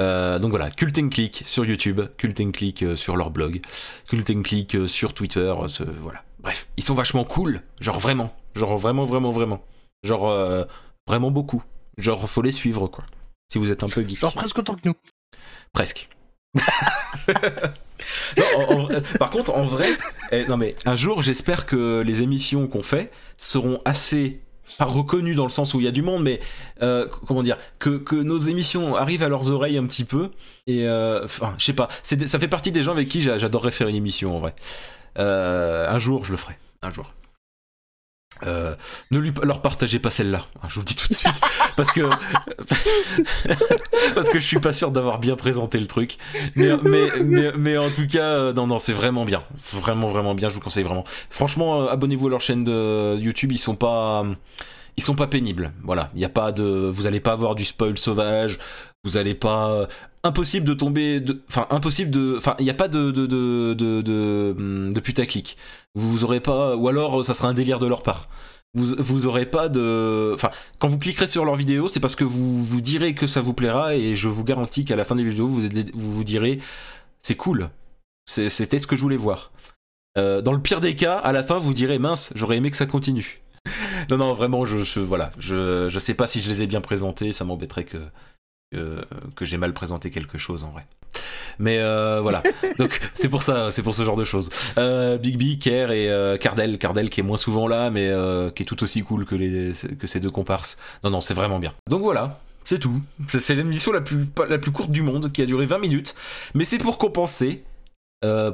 Euh, 0.00 0.38
donc 0.38 0.50
voilà, 0.50 0.70
Cult 0.70 1.10
Click 1.10 1.42
sur 1.46 1.64
YouTube, 1.64 2.00
Cult 2.16 2.52
Click 2.52 2.82
euh, 2.82 2.96
sur 2.96 3.16
leur 3.16 3.30
blog, 3.30 3.60
Cult 4.08 4.42
Click 4.42 4.88
sur 4.88 5.14
Twitter, 5.14 5.52
voilà. 6.00 6.22
Bref, 6.38 6.68
ils 6.76 6.84
sont 6.84 6.94
vachement 6.94 7.24
cool, 7.24 7.60
genre 7.80 7.98
vraiment, 7.98 8.34
genre 8.54 8.76
vraiment, 8.78 9.04
vraiment, 9.04 9.30
vraiment. 9.30 9.62
Genre 10.02 10.66
vraiment 11.06 11.30
beaucoup. 11.30 11.62
Genre 11.98 12.30
faut 12.30 12.40
les 12.40 12.52
suivre 12.52 12.88
quoi. 12.88 13.04
Si 13.52 13.58
vous 13.58 13.72
êtes 13.72 13.82
un 13.82 13.88
peu 13.88 14.02
geek. 14.02 14.18
Genre 14.18 14.32
presque 14.32 14.58
autant 14.58 14.74
que 14.74 14.80
nous. 14.86 14.94
Presque. 15.74 16.08
Par 19.18 19.30
contre, 19.30 19.54
en 19.54 19.64
vrai, 19.64 19.86
eh, 20.32 20.46
non 20.46 20.56
mais 20.56 20.74
un 20.84 20.96
jour, 20.96 21.22
j'espère 21.22 21.66
que 21.66 22.02
les 22.04 22.22
émissions 22.22 22.66
qu'on 22.66 22.82
fait 22.82 23.10
seront 23.36 23.78
assez 23.84 24.40
reconnues 24.78 25.34
dans 25.34 25.44
le 25.44 25.50
sens 25.50 25.74
où 25.74 25.80
il 25.80 25.84
y 25.84 25.88
a 25.88 25.92
du 25.92 26.02
monde, 26.02 26.22
mais 26.22 26.40
euh, 26.82 27.06
comment 27.26 27.42
dire, 27.42 27.58
que, 27.78 28.00
nos 28.14 28.38
émissions 28.38 28.96
arrivent 28.96 29.22
à 29.22 29.28
leurs 29.28 29.50
oreilles 29.50 29.78
un 29.78 29.86
petit 29.86 30.04
peu. 30.04 30.30
Et 30.66 30.88
euh, 30.88 31.24
enfin, 31.24 31.54
je 31.58 31.64
sais 31.64 31.72
pas, 31.72 31.88
ça 32.02 32.38
fait 32.38 32.48
partie 32.48 32.72
des 32.72 32.82
gens 32.82 32.92
avec 32.92 33.08
qui 33.08 33.20
j'adorerais 33.20 33.70
faire 33.72 33.88
une 33.88 33.96
émission 33.96 34.36
en 34.36 34.38
vrai. 34.38 34.54
Euh, 35.18 35.88
un 35.88 35.98
jour, 35.98 36.24
je 36.24 36.32
le 36.32 36.36
ferai. 36.36 36.56
Un 36.82 36.90
jour. 36.90 37.12
Euh, 38.46 38.74
ne 39.10 39.18
lui, 39.18 39.32
leur 39.42 39.60
partagez 39.60 39.98
pas 39.98 40.10
celle-là, 40.10 40.46
hein, 40.62 40.66
je 40.68 40.76
vous 40.76 40.80
le 40.80 40.86
dis 40.86 40.94
tout 40.94 41.08
de 41.08 41.14
suite, 41.14 41.38
parce 41.76 41.92
que 41.92 42.00
parce 44.14 44.30
que 44.30 44.38
je 44.38 44.46
suis 44.46 44.60
pas 44.60 44.72
sûr 44.72 44.92
d'avoir 44.92 45.18
bien 45.18 45.36
présenté 45.36 45.78
le 45.78 45.86
truc, 45.86 46.16
mais 46.56 46.70
mais, 46.82 47.52
mais, 47.58 47.76
en 47.76 47.90
tout 47.90 48.06
cas, 48.06 48.28
euh, 48.28 48.52
non 48.54 48.66
non, 48.66 48.78
c'est 48.78 48.94
vraiment 48.94 49.26
bien, 49.26 49.42
c'est 49.58 49.76
vraiment 49.76 50.08
vraiment 50.08 50.34
bien, 50.34 50.48
je 50.48 50.54
vous 50.54 50.60
conseille 50.60 50.84
vraiment. 50.84 51.04
Franchement, 51.28 51.82
euh, 51.82 51.88
abonnez-vous 51.88 52.28
à 52.28 52.30
leur 52.30 52.40
chaîne 52.40 52.64
de 52.64 53.16
YouTube, 53.18 53.52
ils 53.52 53.58
sont 53.58 53.74
pas 53.74 54.24
ils 54.96 55.02
sont 55.02 55.16
pas 55.16 55.26
pénibles, 55.26 55.72
voilà, 55.82 56.10
il 56.14 56.20
y 56.20 56.24
a 56.24 56.30
pas 56.30 56.52
de, 56.52 56.62
vous 56.62 57.06
allez 57.06 57.20
pas 57.20 57.32
avoir 57.32 57.54
du 57.54 57.64
spoil 57.64 57.98
sauvage, 57.98 58.58
vous 59.04 59.16
allez 59.16 59.34
pas 59.34 59.88
impossible 60.22 60.66
de 60.66 60.74
tomber 60.74 61.24
enfin 61.48 61.66
impossible 61.70 62.10
de 62.10 62.34
enfin 62.36 62.54
il 62.58 62.64
n'y 62.64 62.70
a 62.70 62.74
pas 62.74 62.88
de 62.88 63.10
de 63.10 63.26
de 63.26 63.74
de, 63.74 64.90
de 64.92 65.00
putaclic. 65.00 65.56
Vous 65.94 66.24
aurez 66.24 66.40
pas 66.40 66.76
ou 66.76 66.88
alors 66.88 67.24
ça 67.24 67.34
sera 67.34 67.48
un 67.48 67.54
délire 67.54 67.78
de 67.78 67.86
leur 67.86 68.02
part. 68.02 68.28
Vous, 68.74 68.94
vous 68.98 69.26
aurez 69.26 69.46
pas 69.46 69.68
de 69.68 70.32
enfin 70.34 70.50
quand 70.78 70.88
vous 70.88 70.98
cliquerez 70.98 71.26
sur 71.26 71.44
leur 71.44 71.56
vidéo 71.56 71.88
c'est 71.88 71.98
parce 71.98 72.14
que 72.14 72.24
vous 72.24 72.62
vous 72.62 72.80
direz 72.80 73.14
que 73.14 73.26
ça 73.26 73.40
vous 73.40 73.54
plaira 73.54 73.96
et 73.96 74.14
je 74.14 74.28
vous 74.28 74.44
garantis 74.44 74.84
qu'à 74.84 74.94
la 74.94 75.04
fin 75.04 75.16
des 75.16 75.24
vidéos 75.24 75.48
vous 75.48 75.62
vous, 75.94 76.24
direz 76.24 76.60
c'est 77.18 77.34
cool. 77.34 77.70
C'était 78.26 78.78
ce 78.78 78.86
que 78.86 78.94
je 78.94 79.02
voulais 79.02 79.16
voir. 79.16 79.50
Euh, 80.18 80.40
dans 80.40 80.52
le 80.52 80.60
pire 80.60 80.80
des 80.80 80.94
cas 80.94 81.16
à 81.16 81.32
la 81.32 81.42
fin 81.42 81.58
vous 81.58 81.74
direz 81.74 81.98
mince 81.98 82.32
j'aurais 82.36 82.58
aimé 82.58 82.70
que 82.70 82.76
ça 82.76 82.86
continue. 82.86 83.40
Non 84.08 84.16
non 84.16 84.32
vraiment 84.34 84.64
je, 84.64 84.82
je 84.82 85.00
voilà 85.00 85.30
je 85.38 85.88
je 85.88 85.98
sais 85.98 86.14
pas 86.14 86.26
si 86.26 86.40
je 86.40 86.48
les 86.48 86.62
ai 86.62 86.66
bien 86.66 86.80
présentés 86.80 87.32
ça 87.32 87.44
m'embêterait 87.44 87.84
que 87.84 87.98
que, 88.70 89.44
j'ai 89.44 89.56
mal 89.56 89.72
présenté 89.72 90.10
quelque 90.10 90.38
chose 90.38 90.64
en 90.64 90.70
vrai. 90.70 90.86
Mais 91.58 91.78
euh, 91.78 92.20
voilà, 92.20 92.42
donc 92.78 93.00
c'est 93.14 93.28
pour 93.28 93.42
ça, 93.42 93.70
c'est 93.70 93.82
pour 93.82 93.94
ce 93.94 94.04
genre 94.04 94.16
de 94.16 94.24
choses. 94.24 94.48
Euh, 94.78 95.18
Big 95.18 95.36
B, 95.36 95.58
Kerr 95.58 95.90
et 95.90 96.10
euh, 96.10 96.36
Cardell, 96.36 96.78
Cardell 96.78 97.08
qui 97.08 97.20
est 97.20 97.24
moins 97.24 97.36
souvent 97.36 97.66
là, 97.66 97.90
mais 97.90 98.10
qui 98.54 98.62
est 98.62 98.66
tout 98.66 98.82
aussi 98.82 99.02
cool 99.02 99.26
que, 99.26 99.34
les, 99.34 99.72
que 99.98 100.06
ces 100.06 100.20
deux 100.20 100.30
comparses. 100.30 100.78
Non, 101.04 101.10
non, 101.10 101.20
c'est 101.20 101.34
vraiment 101.34 101.58
bien. 101.58 101.72
Donc 101.88 102.02
voilà, 102.02 102.40
c'est 102.64 102.78
tout. 102.78 103.00
C'est 103.26 103.54
l'émission 103.54 103.92
la 103.92 104.00
plus, 104.00 104.26
la 104.48 104.58
plus 104.58 104.70
courte 104.70 104.90
du 104.90 105.02
monde 105.02 105.32
qui 105.32 105.42
a 105.42 105.46
duré 105.46 105.66
20 105.66 105.78
minutes, 105.78 106.14
mais 106.54 106.64
c'est 106.64 106.78
pour 106.78 106.98
compenser. 106.98 107.64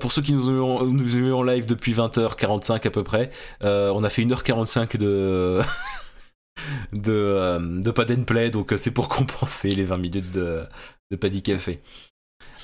pour 0.00 0.12
ceux 0.12 0.22
qui 0.22 0.32
nous 0.32 0.48
ont, 0.48 0.84
nous 0.84 1.32
en 1.34 1.42
live 1.42 1.66
depuis 1.66 1.92
20h45 1.92 2.86
à 2.86 2.90
peu 2.90 3.04
près, 3.04 3.30
on 3.62 4.02
a 4.02 4.08
fait 4.08 4.22
1h45 4.22 4.96
de, 4.96 5.60
de, 6.92 7.12
euh, 7.12 7.58
de 7.60 7.90
pas 7.90 8.04
play, 8.04 8.50
donc 8.50 8.72
euh, 8.72 8.76
c'est 8.76 8.90
pour 8.90 9.08
compenser 9.08 9.70
les 9.70 9.84
20 9.84 9.96
minutes 9.98 10.32
de, 10.32 10.64
de 11.10 11.16
Paddy 11.16 11.42
Café. 11.42 11.80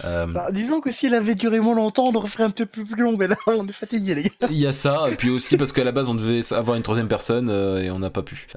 Euh, 0.05 0.26
bah, 0.26 0.50
disons 0.52 0.81
que 0.81 0.90
si 0.90 1.07
elle 1.07 1.14
avait 1.14 1.35
duré 1.35 1.59
moins 1.59 1.74
longtemps, 1.74 2.09
on 2.09 2.14
aurait 2.14 2.28
fait 2.28 2.42
un 2.42 2.50
petit 2.50 2.66
peu 2.66 2.85
plus 2.85 3.02
long, 3.02 3.16
mais 3.16 3.26
là 3.28 3.37
on 3.46 3.66
est 3.66 3.72
fatigué 3.72 4.14
les 4.14 4.22
gars. 4.22 4.48
Il 4.50 4.59
y 4.59 4.66
a 4.66 4.72
ça, 4.72 5.05
et 5.11 5.16
puis 5.16 5.31
aussi 5.31 5.57
parce 5.57 5.72
qu'à 5.72 5.85
la 5.85 5.92
base 5.92 6.09
on 6.09 6.14
devait 6.14 6.40
avoir 6.52 6.76
une 6.76 6.83
troisième 6.83 7.09
personne 7.09 7.48
et 7.50 7.90
on 7.90 7.98
n'a 7.98 8.11
pas 8.11 8.22
pu. 8.22 8.48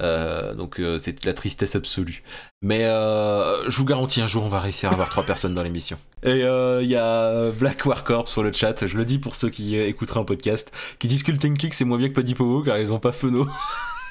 donc 0.58 0.82
c'est 0.98 1.24
la 1.26 1.34
tristesse 1.34 1.76
absolue. 1.76 2.22
Mais 2.62 2.82
je 2.82 3.78
vous 3.78 3.86
garantis 3.86 4.22
un 4.22 4.28
jour 4.28 4.44
on 4.44 4.48
va 4.48 4.60
réussir 4.60 4.90
à 4.90 4.94
avoir 4.94 5.10
trois 5.10 5.24
personnes 5.24 5.54
dans 5.54 5.64
l'émission. 5.64 5.98
Et 6.24 6.42
il 6.42 6.88
y 6.88 6.96
a 6.96 7.52
Black 7.52 7.86
War 7.86 8.04
Corp 8.04 8.28
sur 8.28 8.44
le 8.44 8.52
chat, 8.52 8.86
je 8.86 8.98
le 8.98 9.06
dis 9.06 9.20
pour 9.20 9.36
ceux 9.36 9.50
qui 9.50 9.78
écouteraient 9.78 10.20
un 10.20 10.26
podcast, 10.26 10.72
qui 11.00 11.08
disent 11.08 11.24
que 11.24 11.32
le 11.32 11.40
c'est 11.72 11.86
moins 11.86 11.98
bien 11.98 12.10
que 12.10 12.14
Paddy 12.14 12.34
Powo 12.34 12.62
car 12.62 12.78
ils 12.78 12.92
ont 12.92 13.00
pas 13.00 13.14
Feno. 13.14 13.48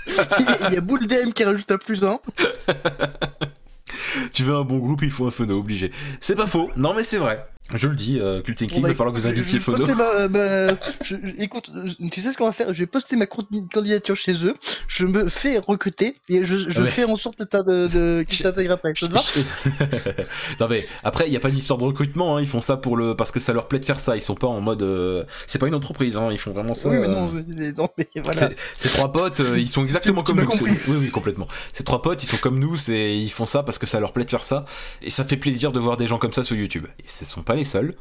Il 0.06 0.74
y 0.74 0.76
a 0.76 0.80
Boule 0.80 1.06
DM 1.06 1.30
qui 1.32 1.44
rajoute 1.44 1.70
un 1.70 1.78
plus 1.78 2.04
1. 2.04 2.20
tu 4.32 4.42
veux 4.42 4.54
un 4.54 4.64
bon 4.64 4.78
groupe, 4.78 5.02
il 5.02 5.10
faut 5.10 5.26
un 5.26 5.30
phono 5.30 5.58
obligé. 5.58 5.90
C'est 6.20 6.36
pas 6.36 6.46
faux, 6.46 6.70
non 6.76 6.94
mais 6.94 7.04
c'est 7.04 7.18
vrai. 7.18 7.46
Je 7.72 7.88
le 7.88 7.94
dis, 7.94 8.20
euh, 8.20 8.42
Cult 8.42 8.59
Thinking, 8.59 8.77
Bon, 8.77 8.83
bah, 8.83 8.88
il 8.88 8.92
va 8.92 8.96
falloir 8.98 9.14
que 9.14 9.20
vous 9.20 9.27
invitiez 9.27 9.59
Fono. 9.59 9.87
ma- 9.94 10.05
euh, 10.05 10.29
ma- 10.29 10.74
je- 11.00 11.16
je- 11.22 11.42
écoute, 11.42 11.70
je- 11.87 12.09
tu 12.11 12.20
sais 12.20 12.31
ce 12.31 12.37
qu'on 12.37 12.44
va 12.44 12.53
faire? 12.53 12.72
Je 12.74 12.79
vais 12.81 12.87
poster 12.87 13.16
ma 13.16 13.24
candi- 13.24 13.66
candidature 13.72 14.16
chez 14.16 14.44
eux. 14.44 14.53
Je 14.87 15.07
me 15.07 15.29
fais 15.29 15.59
recruter 15.59 16.20
et 16.29 16.44
je, 16.44 16.57
Ouais. 16.81 16.87
fais 16.88 17.05
en 17.05 17.16
sorte 17.16 17.38
de, 17.40 17.88
de, 17.88 18.22
qu'ils 18.24 18.42
t'intègrent 18.42 18.72
après. 18.72 18.92
Ça 18.94 19.09
te 19.09 19.12
va? 19.14 19.20
non 20.61 20.68
mais 20.68 20.85
après 21.05 21.27
il 21.27 21.33
y 21.33 21.37
a 21.37 21.40
pas 21.40 21.50
d'histoire 21.50 21.79
de 21.79 21.85
recrutement, 21.85 22.37
hein, 22.37 22.40
ils 22.42 22.46
font 22.46 22.61
ça 22.61 22.77
pour 22.77 22.96
le 22.98 23.16
parce 23.16 23.33
que 23.33 23.40
ça 23.40 23.55
leur 23.55 23.66
plaît 23.66 23.79
de 23.79 23.85
faire 23.87 23.98
ça. 23.98 24.14
Ils 24.14 24.20
sont 24.20 24.35
pas 24.35 24.46
en 24.46 24.61
mode, 24.61 24.83
euh, 24.83 25.24
c'est 25.46 25.59
pas 25.59 25.66
une 25.66 25.74
entreprise, 25.74 26.16
hein, 26.18 26.29
ils 26.31 26.38
font 26.38 26.53
vraiment 26.53 26.74
ça. 26.74 26.90
Oui, 26.90 26.98
mais 26.98 27.07
euh, 27.07 27.14
non, 27.14 27.31
mais, 27.33 27.42
mais 27.48 27.72
non, 27.72 27.88
mais 27.96 28.07
voilà. 28.16 28.48
C'est- 28.50 28.57
Ces 28.77 28.88
trois 28.90 29.11
potes, 29.11 29.40
euh, 29.40 29.59
ils 29.59 29.68
sont 29.70 29.81
exactement 30.11 30.20
tu 30.22 30.27
comme 30.27 30.40
nous. 30.40 30.46
compris. 30.46 30.70
Oui, 30.88 30.96
oui, 31.00 31.11
complètement. 31.11 31.48
Ces 31.72 31.83
trois 31.83 32.03
potes, 32.03 32.22
ils 32.22 32.27
sont 32.27 32.37
comme 32.37 32.59
nous, 32.59 32.77
ils 32.90 33.31
font 33.31 33.46
ça 33.46 33.62
parce 33.62 33.79
que 33.79 33.87
ça 33.87 34.00
leur 34.00 34.12
plaît 34.12 34.24
de 34.24 34.31
faire 34.31 34.44
ça, 34.44 34.66
et 35.00 35.09
ça 35.11 35.24
fait 35.24 35.38
plaisir 35.38 35.72
de 35.72 35.81
voir 35.81 35.96
des 35.96 36.07
gens 36.07 36.18
comme 36.18 36.33
ça 36.35 36.42
sur 36.42 36.57
YouTube. 36.57 36.87
Et 37.00 37.05
ce 37.09 37.24
sont 37.24 37.42
pas 37.42 37.53
les 37.54 37.64
seuls, 37.64 37.94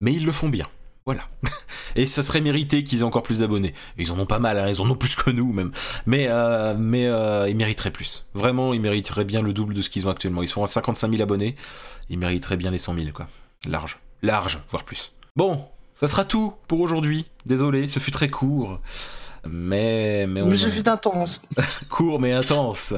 mais 0.00 0.12
ils 0.12 0.24
le 0.24 0.32
font 0.32 0.48
bien. 0.48 0.66
Voilà. 1.06 1.22
Et 1.96 2.06
ça 2.06 2.22
serait 2.22 2.40
mérité 2.40 2.82
qu'ils 2.82 3.00
aient 3.00 3.04
encore 3.04 3.22
plus 3.22 3.40
d'abonnés. 3.40 3.74
Ils 3.98 4.10
en 4.10 4.18
ont 4.18 4.26
pas 4.26 4.38
mal, 4.38 4.58
hein, 4.58 4.68
ils 4.68 4.80
en 4.80 4.90
ont 4.90 4.96
plus 4.96 5.14
que 5.14 5.30
nous 5.30 5.52
même. 5.52 5.70
Mais, 6.06 6.26
euh, 6.28 6.74
mais 6.78 7.06
euh, 7.06 7.48
ils 7.48 7.56
mériteraient 7.56 7.90
plus. 7.90 8.24
Vraiment, 8.34 8.72
ils 8.72 8.80
mériteraient 8.80 9.24
bien 9.24 9.42
le 9.42 9.52
double 9.52 9.74
de 9.74 9.82
ce 9.82 9.90
qu'ils 9.90 10.06
ont 10.06 10.10
actuellement. 10.10 10.42
Ils 10.42 10.48
sont 10.48 10.64
à 10.64 10.66
55 10.66 11.10
000 11.10 11.22
abonnés. 11.22 11.56
Ils 12.08 12.18
mériteraient 12.18 12.56
bien 12.56 12.70
les 12.70 12.78
100 12.78 12.94
000, 12.94 13.06
quoi. 13.12 13.28
Large. 13.66 13.98
Large, 14.22 14.62
voire 14.70 14.84
plus. 14.84 15.12
Bon, 15.36 15.66
ça 15.94 16.08
sera 16.08 16.24
tout 16.24 16.54
pour 16.68 16.80
aujourd'hui. 16.80 17.26
Désolé, 17.44 17.88
ce 17.88 17.98
fut 17.98 18.10
très 18.10 18.28
court. 18.28 18.80
Mais, 19.46 20.26
mais 20.26 20.40
on 20.40 20.46
Mais 20.46 20.56
je 20.56 20.68
fut 20.68 20.88
intense. 20.88 21.42
court 21.90 22.18
mais 22.18 22.32
intense. 22.32 22.94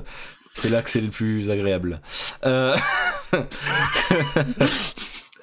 C'est 0.54 0.70
là 0.70 0.80
que 0.80 0.88
c'est 0.88 1.00
le 1.00 1.08
plus 1.08 1.50
agréable. 1.50 2.00
Euh, 2.44 2.76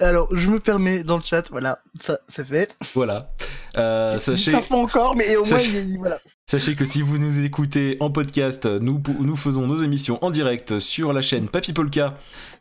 Alors, 0.00 0.28
je 0.34 0.50
me 0.50 0.58
permets 0.60 1.04
dans 1.04 1.16
le 1.18 1.22
chat, 1.22 1.48
voilà, 1.50 1.78
ça 2.00 2.18
c'est 2.26 2.46
fait. 2.46 2.76
voilà. 2.94 3.32
Euh, 3.76 4.18
sachez, 4.18 4.50
Ça 4.50 4.60
fait 4.60 4.74
encore, 4.74 5.16
mais 5.16 5.36
au 5.36 5.44
moins, 5.44 5.58
Sachez- 5.58 5.70
il, 5.80 5.88
il- 5.90 5.98
voilà. 5.98 6.18
sachez 6.46 6.74
que 6.76 6.84
si 6.84 7.02
vous 7.02 7.18
nous 7.18 7.40
écoutez 7.44 7.96
en 8.00 8.10
podcast, 8.10 8.66
nous, 8.66 9.00
nous 9.20 9.36
faisons 9.36 9.66
nos 9.66 9.82
émissions 9.82 10.22
en 10.24 10.30
direct 10.30 10.78
sur 10.78 11.12
la 11.12 11.22
chaîne 11.22 11.48
Papy 11.48 11.72
Polka 11.72 12.16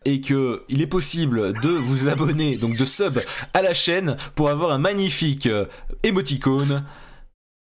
et 0.06 0.22
que 0.22 0.64
il 0.70 0.82
est 0.82 0.88
possible 0.88 1.60
de 1.62 1.70
vous 1.70 2.08
abonner, 2.08 2.56
donc 2.58 2.78
de 2.78 2.86
sub 2.86 3.20
à 3.54 3.62
la 3.62 3.74
chaîne 3.74 4.16
pour 4.36 4.50
avoir 4.50 4.72
un 4.72 4.80
magnifique 4.80 5.46
euh, 5.48 5.66
émoticône 6.04 6.84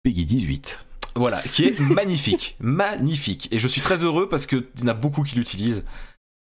Peggy 0.03 0.25
18. 0.25 0.85
Voilà, 1.15 1.39
qui 1.41 1.65
est 1.65 1.79
magnifique, 1.91 2.55
magnifique. 2.59 3.47
Et 3.51 3.59
je 3.59 3.67
suis 3.67 3.81
très 3.81 4.03
heureux 4.03 4.29
parce 4.29 4.45
qu'il 4.47 4.65
y 4.79 4.83
en 4.83 4.87
a 4.87 4.93
beaucoup 4.95 5.23
qui 5.23 5.35
l'utilisent 5.35 5.83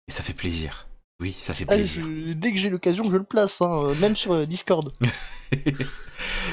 et 0.08 0.12
ça 0.12 0.22
fait 0.22 0.32
plaisir. 0.32 0.86
Oui, 1.20 1.34
ça 1.38 1.52
fait 1.54 1.66
Ah, 1.68 1.74
plaisir. 1.74 2.04
je- 2.04 2.32
dès 2.32 2.50
que 2.52 2.58
j'ai 2.58 2.70
l'occasion, 2.70 3.04
je 3.10 3.16
le 3.18 3.24
place, 3.24 3.60
hein, 3.60 3.80
euh, 3.84 3.94
même 3.96 4.16
sur 4.16 4.32
euh, 4.32 4.46
Discord. 4.46 4.90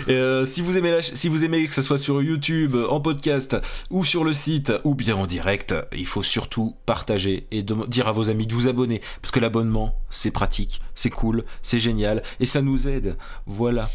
Euh, 0.07 0.45
si 0.45 0.61
vous 0.61 0.77
aimez 0.77 0.91
la 0.91 1.03
si 1.03 1.27
vous 1.27 1.43
aimez 1.43 1.67
que 1.67 1.73
ce 1.73 1.81
soit 1.81 1.99
sur 1.99 2.21
YouTube, 2.23 2.75
en 2.89 3.01
podcast 3.01 3.57
ou 3.91 4.05
sur 4.05 4.23
le 4.23 4.31
site 4.31 4.71
ou 4.85 4.95
bien 4.95 5.15
en 5.17 5.27
direct, 5.27 5.75
il 5.93 6.05
faut 6.05 6.23
surtout 6.23 6.75
partager 6.85 7.47
et 7.51 7.63
dire 7.63 8.07
à 8.07 8.11
vos 8.13 8.29
amis 8.29 8.47
de 8.47 8.53
vous 8.53 8.69
abonner 8.69 9.01
parce 9.21 9.31
que 9.31 9.41
l'abonnement 9.41 9.93
c'est 10.09 10.31
pratique, 10.31 10.79
c'est 10.95 11.09
cool, 11.09 11.43
c'est 11.61 11.79
génial 11.79 12.23
et 12.39 12.45
ça 12.45 12.61
nous 12.61 12.87
aide. 12.87 13.17
Voilà. 13.45 13.89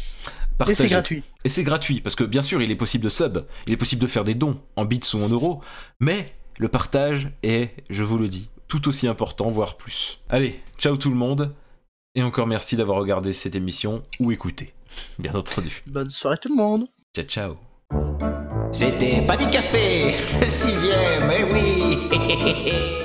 Et 0.69 0.75
c'est 0.75 0.87
gratuit. 0.89 1.23
Et 1.43 1.49
c'est 1.49 1.63
gratuit 1.63 1.99
parce 2.01 2.15
que 2.15 2.23
bien 2.23 2.43
sûr 2.43 2.61
il 2.61 2.69
est 2.69 2.75
possible 2.75 3.03
de 3.03 3.09
sub, 3.09 3.39
il 3.65 3.73
est 3.73 3.77
possible 3.77 4.01
de 4.03 4.07
faire 4.07 4.23
des 4.23 4.35
dons 4.35 4.59
en 4.75 4.85
bits 4.85 4.99
ou 5.15 5.17
en 5.23 5.27
euros, 5.29 5.59
mais 5.99 6.33
le 6.59 6.67
partage 6.67 7.31
est, 7.41 7.71
je 7.89 8.03
vous 8.03 8.19
le 8.19 8.27
dis, 8.27 8.47
tout 8.67 8.87
aussi 8.87 9.07
important 9.07 9.49
voire 9.49 9.77
plus. 9.77 10.19
Allez, 10.29 10.59
ciao 10.77 10.97
tout 10.97 11.09
le 11.09 11.15
monde 11.15 11.53
et 12.15 12.23
encore 12.23 12.47
merci 12.47 12.75
d'avoir 12.75 12.99
regardé 12.99 13.33
cette 13.33 13.55
émission 13.55 14.03
ou 14.19 14.31
écouté, 14.31 14.73
bien 15.19 15.33
entendu. 15.33 15.83
Bonne 15.87 16.09
soirée 16.09 16.37
tout 16.41 16.49
le 16.49 16.55
monde. 16.55 16.85
Ciao, 17.15 17.25
ciao. 17.25 17.57
C'était 18.71 19.21
pas 19.21 19.37
du 19.37 19.45
café, 19.47 20.15
le 20.41 20.49
sixième, 20.49 21.31
eh 21.31 21.43
oui 21.43 22.99